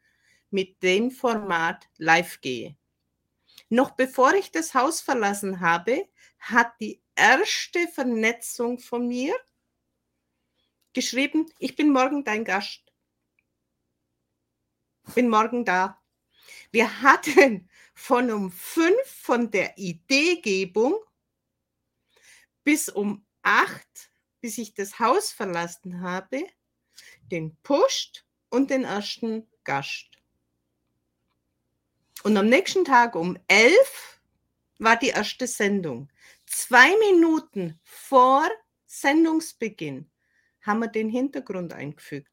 [0.50, 2.76] mit dem Format live gehe.
[3.70, 6.08] Noch bevor ich das Haus verlassen habe,
[6.38, 9.34] hat die erste Vernetzung von mir
[10.92, 12.84] geschrieben, ich bin morgen dein Gast.
[15.12, 16.00] Bin morgen da.
[16.70, 17.68] Wir hatten
[18.02, 20.96] von um fünf von der Ideegebung
[22.64, 26.44] bis um acht, bis ich das Haus verlassen habe,
[27.30, 30.08] den Post und den ersten Gast.
[32.24, 34.20] Und am nächsten Tag um elf
[34.78, 36.10] war die erste Sendung.
[36.44, 38.50] Zwei Minuten vor
[38.86, 40.10] Sendungsbeginn
[40.62, 42.31] haben wir den Hintergrund eingefügt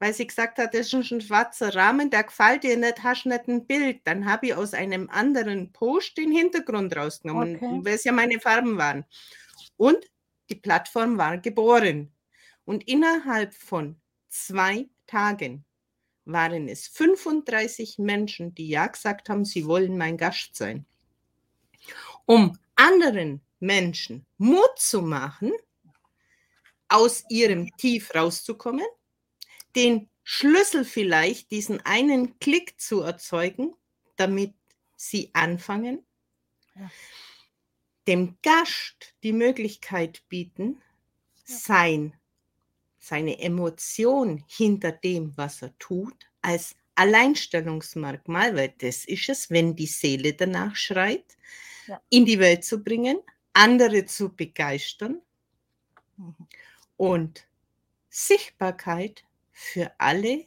[0.00, 3.46] weil sie gesagt hat, das ist ein schwarzer Rahmen, der gefällt dir nicht, hast nicht
[3.48, 4.00] ein Bild.
[4.04, 7.80] Dann habe ich aus einem anderen Post den Hintergrund rausgenommen, okay.
[7.82, 9.04] weil es ja meine Farben waren.
[9.76, 9.98] Und
[10.48, 12.10] die Plattform war geboren.
[12.64, 15.66] Und innerhalb von zwei Tagen
[16.24, 20.86] waren es 35 Menschen, die ja gesagt haben, sie wollen mein Gast sein.
[22.24, 25.52] Um anderen Menschen Mut zu machen,
[26.88, 28.86] aus ihrem Tief rauszukommen
[29.76, 33.74] den Schlüssel vielleicht, diesen einen Klick zu erzeugen,
[34.16, 34.54] damit
[34.96, 36.04] sie anfangen,
[36.74, 36.90] ja.
[38.06, 40.80] dem Gast die Möglichkeit bieten,
[41.46, 41.56] ja.
[41.56, 42.14] sein,
[42.98, 49.86] seine Emotion hinter dem, was er tut, als Alleinstellungsmerkmal, weil das ist es, wenn die
[49.86, 51.36] Seele danach schreit,
[51.86, 52.00] ja.
[52.10, 53.18] in die Welt zu bringen,
[53.54, 55.20] andere zu begeistern
[56.16, 56.36] mhm.
[56.96, 57.46] und
[58.10, 59.24] Sichtbarkeit
[59.60, 60.46] für alle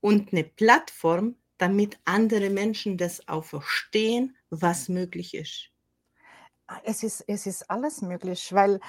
[0.00, 5.70] und eine Plattform, damit andere Menschen das auch verstehen, was möglich ist.
[6.82, 8.80] Es ist, es ist alles möglich, weil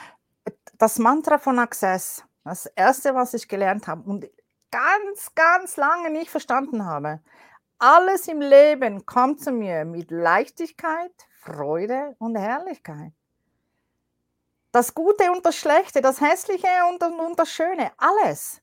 [0.77, 4.29] das Mantra von Access, das erste, was ich gelernt habe und
[4.71, 7.21] ganz, ganz lange nicht verstanden habe,
[7.77, 11.11] alles im Leben kommt zu mir mit Leichtigkeit,
[11.41, 13.11] Freude und Herrlichkeit.
[14.71, 18.61] Das Gute und das Schlechte, das Hässliche und, und das Schöne, alles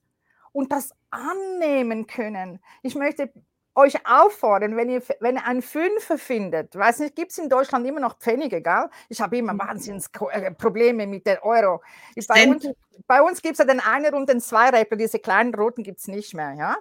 [0.55, 2.59] und das annehmen können.
[2.81, 3.29] Ich möchte
[3.75, 7.85] euch auffordern, wenn ihr, wenn ihr einen Fünfer findet, weiß nicht, gibt es in Deutschland
[7.85, 8.89] immer noch Pfennige, gell?
[9.09, 9.59] Ich habe immer mhm.
[9.59, 11.81] wahnsinns äh, Probleme mit der Euro.
[12.29, 12.69] bei uns,
[13.05, 16.07] bei uns gibt es ja den Einer und den Zweiräppler, diese kleinen roten gibt es
[16.07, 16.77] nicht mehr, ja?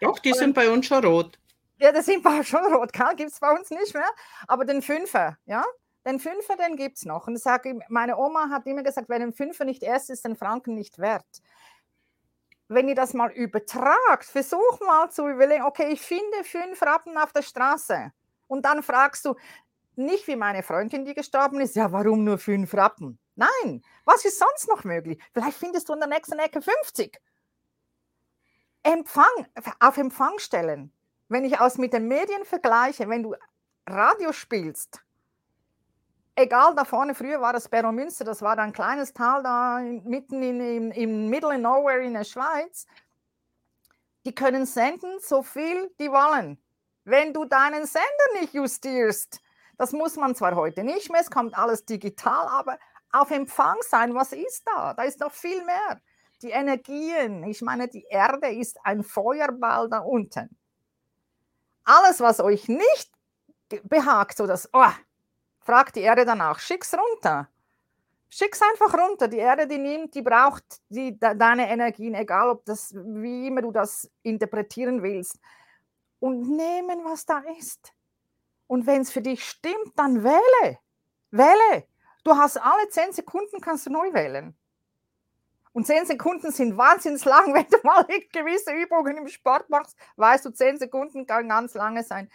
[0.00, 1.38] Doch, die sind bei uns schon rot.
[1.76, 4.08] Ja, die sind bei schon rot, gibt es bei uns nicht mehr.
[4.48, 5.62] Aber den Fünfer, ja,
[6.06, 7.26] den Fünfer, den gibt es noch.
[7.26, 10.36] Und ich sage, meine Oma hat immer gesagt, wenn ein Fünfer nicht erst ist, den
[10.36, 11.26] Franken nicht wert.
[12.72, 17.32] Wenn ihr das mal übertragt, versuch mal zu überlegen, okay, ich finde fünf Rappen auf
[17.32, 18.12] der Straße.
[18.46, 19.34] Und dann fragst du,
[19.96, 23.18] nicht wie meine Freundin, die gestorben ist, ja, warum nur fünf Rappen?
[23.34, 25.20] Nein, was ist sonst noch möglich?
[25.32, 27.20] Vielleicht findest du in der nächsten Ecke 50.
[28.84, 29.24] Empfang,
[29.80, 30.92] auf Empfang stellen.
[31.28, 33.34] Wenn ich aus mit den Medien vergleiche, wenn du
[33.88, 35.02] Radio spielst,
[36.40, 40.60] egal da vorne, früher war das Beromünster, das war ein kleines Tal da mitten in,
[40.60, 42.86] in, im Middle Nowhere in der Schweiz.
[44.24, 46.58] Die können senden, so viel die wollen.
[47.04, 49.40] Wenn du deinen Sender nicht justierst,
[49.78, 52.78] das muss man zwar heute nicht mehr, es kommt alles digital, aber
[53.12, 54.94] auf Empfang sein, was ist da?
[54.94, 56.00] Da ist noch viel mehr.
[56.42, 60.56] Die Energien, ich meine, die Erde ist ein Feuerball da unten.
[61.84, 63.10] Alles, was euch nicht
[63.84, 64.92] behagt, so das, oh,
[65.70, 67.48] fragt die Erde danach, schick's runter.
[68.28, 69.28] Schick's einfach runter.
[69.28, 73.70] Die Erde, die nimmt, die braucht die, deine Energien, egal ob das, wie immer du
[73.70, 75.38] das interpretieren willst.
[76.18, 77.92] Und nehmen, was da ist.
[78.66, 80.78] Und wenn es für dich stimmt, dann wähle.
[81.30, 81.84] Wähle.
[82.24, 84.56] Du hast alle zehn Sekunden, kannst du neu wählen.
[85.72, 87.54] Und zehn Sekunden sind wahnsinnig lang.
[87.54, 92.02] Wenn du mal gewisse Übungen im Sport machst, weißt du, zehn Sekunden kann ganz lange
[92.02, 92.28] sein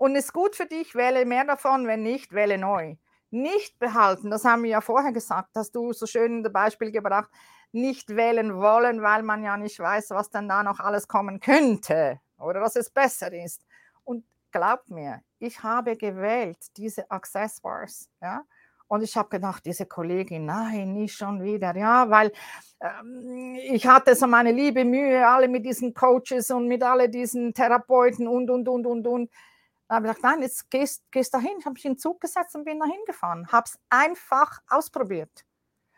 [0.00, 2.96] und ist gut für dich, wähle mehr davon, wenn nicht, wähle neu.
[3.30, 7.28] Nicht behalten, das haben wir ja vorher gesagt, hast du so schön ein Beispiel gebracht,
[7.70, 12.18] nicht wählen wollen, weil man ja nicht weiß, was dann da noch alles kommen könnte
[12.38, 13.62] oder dass es besser ist.
[14.02, 18.42] Und glaubt mir, ich habe gewählt diese Access Bars, ja,
[18.88, 22.32] und ich habe gedacht, diese Kollegin, nein, nicht schon wieder, ja, weil
[22.80, 27.52] ähm, ich hatte so meine liebe Mühe, alle mit diesen Coaches und mit alle diesen
[27.52, 29.30] Therapeuten und, und, und, und, und.
[29.90, 31.58] Da habe ich gesagt, nein, jetzt gehst, gehst dahin.
[31.58, 33.48] Ich habe mich in den Zug gesetzt und bin dahin gefahren.
[33.48, 35.44] Habe es einfach ausprobiert.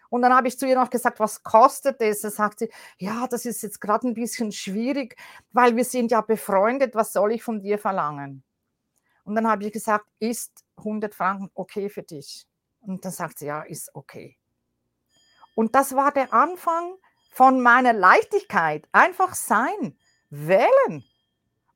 [0.08, 2.22] Und dann habe ich zu ihr noch gesagt, was kostet das?
[2.22, 5.16] Da sagt sie, ja, das ist jetzt gerade ein bisschen schwierig,
[5.50, 6.94] weil wir sind ja befreundet.
[6.94, 8.42] Was soll ich von dir verlangen?
[9.24, 12.46] Und dann habe ich gesagt, ist 100 Franken okay für dich?
[12.80, 14.38] Und dann sagt sie, ja, ist okay.
[15.54, 16.94] Und das war der Anfang
[17.30, 18.88] von meiner Leichtigkeit.
[18.90, 19.98] Einfach sein,
[20.30, 21.04] wählen.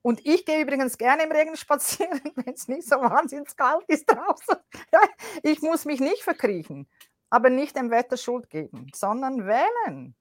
[0.06, 4.08] Und ich gehe übrigens gerne im Regen spazieren, wenn es nicht so wahnsinnig kalt ist
[4.08, 4.54] draußen.
[5.42, 6.86] ich muss mich nicht verkriechen,
[7.28, 10.14] aber nicht dem Wetter Schuld geben, sondern wählen.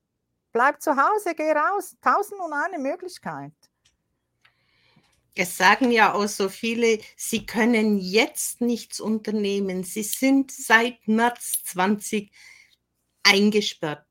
[0.52, 1.96] Bleib zu Hause, geh raus.
[2.02, 3.54] Tausend und eine Möglichkeit.
[5.36, 9.84] Es sagen ja auch so viele, sie können jetzt nichts unternehmen.
[9.84, 12.32] Sie sind seit März 20
[13.22, 14.08] eingesperrt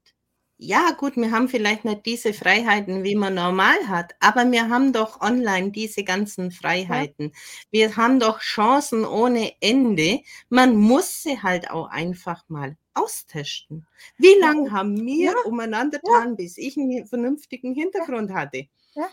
[0.57, 4.93] ja, gut, wir haben vielleicht nicht diese Freiheiten, wie man normal hat, aber wir haben
[4.93, 7.27] doch online diese ganzen Freiheiten.
[7.27, 7.39] Ja.
[7.71, 10.21] Wir haben doch Chancen ohne Ende.
[10.49, 13.87] Man muss sie halt auch einfach mal austesten.
[14.17, 15.35] Wie lange haben wir ja.
[15.45, 16.35] umeinander getan, ja.
[16.37, 18.69] bis ich einen vernünftigen Hintergrund hatte?
[18.95, 19.09] Ja.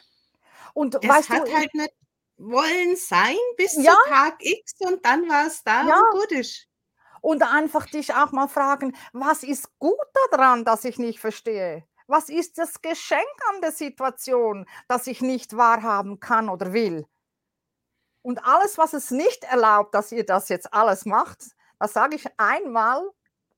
[0.74, 1.94] Und es weißt hat du, halt nicht
[2.38, 3.92] wollen sein bis ja.
[3.92, 5.96] zu Tag X und dann war es da ja.
[5.96, 6.68] und gut ist
[7.22, 9.96] und einfach dich auch mal fragen, was ist gut
[10.32, 11.84] daran, dass ich nicht verstehe?
[12.08, 13.22] Was ist das Geschenk
[13.54, 17.06] an der Situation, das ich nicht wahrhaben kann oder will?
[18.22, 22.28] Und alles, was es nicht erlaubt, dass ihr das jetzt alles macht, das sage ich
[22.38, 23.10] einmal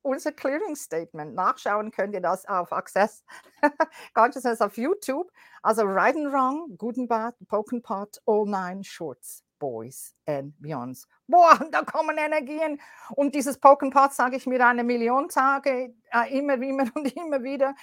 [0.04, 1.34] unser Clearing Statement.
[1.34, 3.24] Nachschauen könnt ihr das auf Access
[4.14, 5.32] Consciousness auf YouTube.
[5.62, 9.44] Also Right and Wrong, and Bad, Poken Pot, All Nine Shorts.
[9.60, 11.08] Boys and Beyonds.
[11.28, 12.80] Boah, da kommen Energien.
[13.12, 17.76] Und dieses Poken sage ich mir eine Million Tage, äh, immer, immer und immer wieder.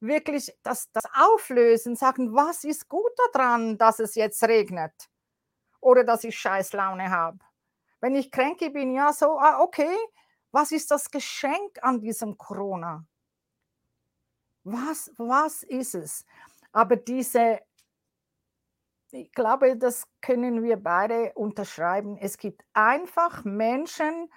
[0.00, 4.92] Wirklich das, das Auflösen, sagen, was ist gut daran, dass es jetzt regnet?
[5.80, 7.38] Oder dass ich Scheißlaune habe.
[8.00, 9.96] Wenn ich kränke bin, ja, so, ah, okay,
[10.52, 13.06] was ist das Geschenk an diesem Corona?
[14.62, 16.24] Was, was ist es?
[16.72, 17.60] Aber diese
[19.14, 22.16] ich glaube, das können wir beide unterschreiben.
[22.18, 24.30] Es gibt einfach Menschen,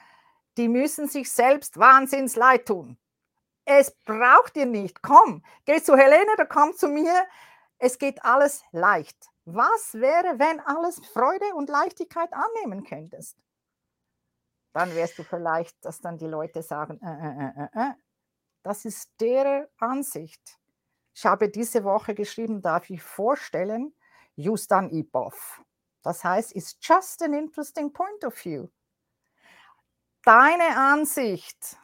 [0.57, 2.97] die müssen sich selbst wahnsinns leid tun.
[3.65, 5.01] Es braucht ihr nicht.
[5.01, 7.25] Komm, geh zu Helene oder komm zu mir.
[7.79, 9.29] Es geht alles leicht.
[9.45, 13.37] Was wäre, wenn alles Freude und Leichtigkeit annehmen könntest?
[14.73, 17.93] Dann wärst du vielleicht, dass dann die Leute sagen, äh, äh, äh, äh.
[18.63, 20.59] das ist deren Ansicht.
[21.15, 23.93] Ich habe diese Woche geschrieben, darf ich vorstellen,
[24.37, 25.61] used an IPOF.
[26.03, 28.69] Das heißt, it's just an interesting point of view.
[30.23, 31.77] Deine Ansicht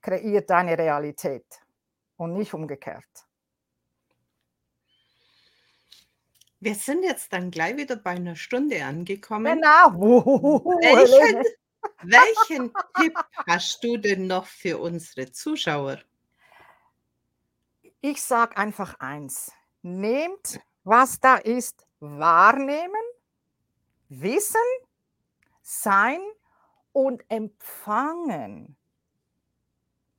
[0.00, 1.46] kreiert deine Realität
[2.16, 3.26] und nicht umgekehrt.
[6.60, 9.60] Wir sind jetzt dann gleich wieder bei einer Stunde angekommen.
[9.60, 9.92] Genau.
[10.80, 11.44] Welchen,
[12.02, 15.98] welchen Tipp hast du denn noch für unsere Zuschauer?
[18.00, 19.52] Ich sage einfach eins.
[19.82, 23.02] Nehmt, was da ist, wahrnehmen,
[24.08, 24.60] wissen,
[25.62, 26.20] sein
[26.92, 28.76] und empfangen.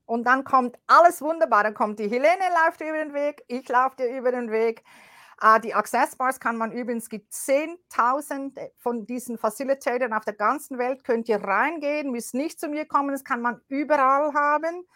[0.06, 1.64] Und dann kommt alles wunderbar.
[1.64, 4.84] Dann kommt die Helene, läuft über den Weg, ich laufe dir über den Weg.
[5.44, 10.34] Uh, die Access Bars kann man übrigens, es gibt 10.000 von diesen Facilitatern auf der
[10.34, 14.88] ganzen Welt, könnt ihr reingehen, müsst nicht zu mir kommen, das kann man überall haben.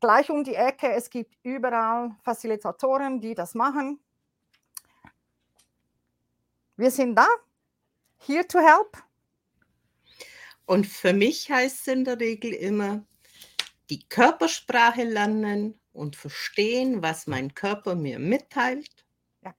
[0.00, 3.98] Gleich um die Ecke, es gibt überall Facilitatoren, die das machen.
[6.78, 7.26] Wir sind da,
[8.24, 9.02] here to help.
[10.64, 13.04] Und für mich heißt es in der Regel immer,
[13.90, 19.04] die Körpersprache lernen und verstehen, was mein Körper mir mitteilt,
[19.42, 19.56] ja.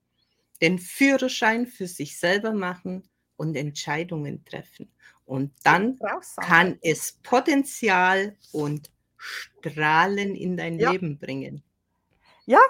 [0.61, 3.03] den Führerschein für sich selber machen
[3.35, 4.89] und Entscheidungen treffen.
[5.25, 5.99] Und dann
[6.39, 10.91] kann es Potenzial und Strahlen in dein ja.
[10.91, 11.65] Leben bringen.
[12.45, 12.61] Ja,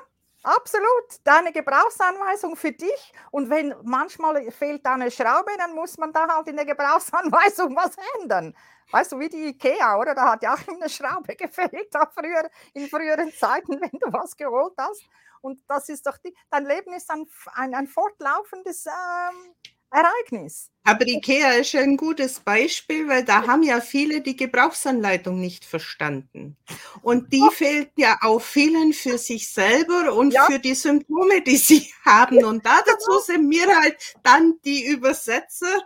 [0.44, 3.14] Absolut, deine Gebrauchsanweisung für dich.
[3.32, 7.76] Und wenn manchmal fehlt da eine Schraube, dann muss man da halt in der Gebrauchsanweisung
[7.76, 8.56] was ändern.
[8.92, 10.16] Weißt du, wie die Ikea, oder?
[10.16, 14.36] Da hat ja auch eine Schraube gefehlt da früher, in früheren Zeiten, wenn du was
[14.38, 15.06] geholt hast.
[15.42, 19.56] Und das ist doch die, dein Leben ist ein, ein, ein fortlaufendes ähm,
[19.92, 20.70] Ereignis.
[20.84, 25.66] Aber IKEA ist ja ein gutes Beispiel, weil da haben ja viele die Gebrauchsanleitung nicht
[25.66, 26.58] verstanden.
[27.02, 30.46] Und die fehlt ja auch vielen für sich selber und ja.
[30.46, 32.44] für die Symptome, die sie haben.
[32.44, 33.20] Und da dazu genau.
[33.22, 35.84] sind wir halt dann die Übersetzer,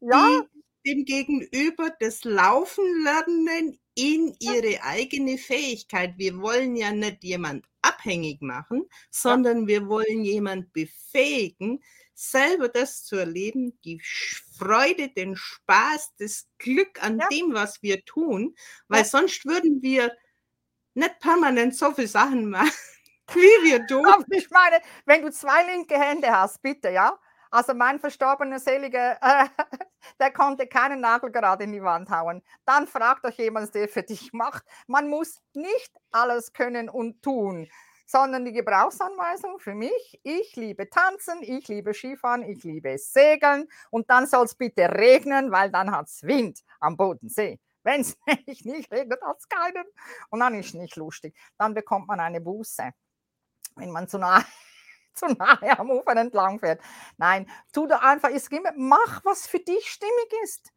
[0.00, 0.28] ja.
[0.28, 6.14] die dem Gegenüber das Laufen lernen in ihre eigene Fähigkeit.
[6.16, 11.82] Wir wollen ja nicht jemand abhängig machen, sondern wir wollen jemand befähigen,
[12.18, 14.02] selber das zu erleben, die
[14.58, 17.28] Freude, den Spaß, das Glück an ja.
[17.28, 18.56] dem, was wir tun,
[18.88, 19.04] weil ja.
[19.04, 20.16] sonst würden wir
[20.94, 22.72] nicht permanent so viele Sachen machen,
[23.34, 24.06] wie wir tun.
[24.30, 27.16] Ich meine, wenn du zwei linke Hände hast, bitte, ja?
[27.50, 29.46] Also mein verstorbener Seliger, äh,
[30.20, 32.42] der konnte keinen Nagel gerade in die Wand hauen.
[32.66, 34.64] Dann fragt euch jemand, der für dich macht.
[34.86, 37.68] Man muss nicht alles können und tun
[38.08, 40.18] sondern die Gebrauchsanweisung für mich.
[40.22, 45.52] Ich liebe Tanzen, ich liebe Skifahren, ich liebe Segeln und dann soll es bitte regnen,
[45.52, 47.60] weil dann hat es Wind am Bodensee.
[47.82, 48.16] Wenn es
[48.64, 49.84] nicht, regnet, hat es keinen.
[50.30, 51.36] Und dann ist es nicht lustig.
[51.58, 52.90] Dann bekommt man eine Buße,
[53.76, 54.42] wenn man zu nahe,
[55.14, 56.80] zu nahe am Ufer entlang fährt.
[57.18, 60.72] Nein, tu da einfach, es gibt, mach, was für dich stimmig ist.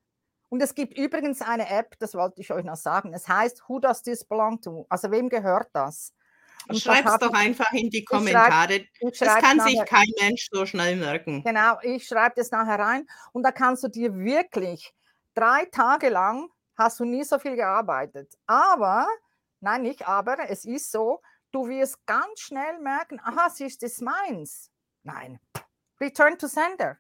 [0.50, 3.14] Und es gibt übrigens eine App, das wollte ich euch noch sagen.
[3.14, 4.86] Es heißt Who Does This Belong To?
[4.90, 6.14] Also wem gehört das?
[6.74, 8.86] Schreib es doch einfach in die Kommentare.
[9.00, 11.44] Schreib, das kann sich kein Mensch so schnell merken.
[11.44, 14.94] Genau, ich schreibe das nachher rein und da kannst du dir wirklich
[15.34, 18.34] drei Tage lang hast du nie so viel gearbeitet.
[18.48, 19.08] Aber,
[19.60, 24.72] nein, nicht aber, es ist so, du wirst ganz schnell merken, aha, ist das meins.
[25.04, 25.40] Nein,
[26.00, 26.98] return to sender.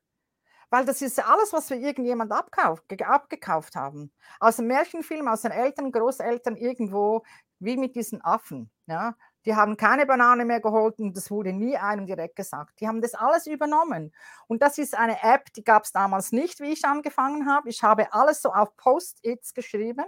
[0.70, 4.14] Weil das ist alles, was wir irgendjemand abkauf, abgekauft haben.
[4.40, 7.24] Aus dem Märchenfilm, aus den Eltern, Großeltern irgendwo,
[7.60, 8.72] wie mit diesen Affen.
[8.86, 9.16] Ja?
[9.46, 12.80] Die haben keine Banane mehr geholt und das wurde nie einem direkt gesagt.
[12.80, 14.14] Die haben das alles übernommen.
[14.48, 17.70] Und das ist eine App, die gab es damals nicht, wie ich angefangen habe.
[17.70, 20.06] Ich habe alles so auf Post-its geschrieben.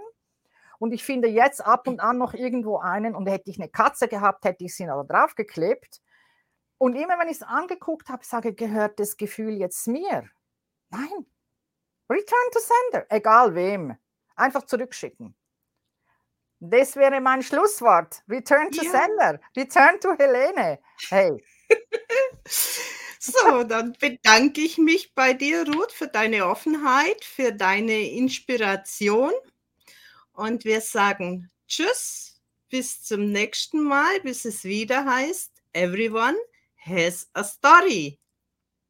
[0.78, 3.14] Und ich finde jetzt ab und an noch irgendwo einen.
[3.14, 6.00] Und hätte ich eine Katze gehabt, hätte ich sie noch draufgeklebt.
[6.78, 10.28] Und immer wenn ich es angeguckt habe, sage, gehört das Gefühl jetzt mir?
[10.90, 11.26] Nein.
[12.10, 13.96] Return to sender, egal wem.
[14.36, 15.34] Einfach zurückschicken.
[16.70, 18.22] Das wäre mein Schlusswort.
[18.28, 18.90] Return to ja.
[18.90, 19.40] Sender.
[19.56, 20.78] Return to Helene.
[21.10, 21.44] Hey.
[23.18, 29.32] so, dann bedanke ich mich bei dir, Ruth, für deine Offenheit, für deine Inspiration.
[30.32, 32.40] Und wir sagen Tschüss,
[32.70, 36.36] bis zum nächsten Mal, bis es wieder heißt, Everyone
[36.78, 38.18] has a story.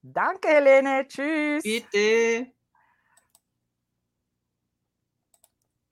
[0.03, 1.09] Danke, Helene.
[1.09, 1.63] Tschüss.
[1.63, 2.54] Bitte.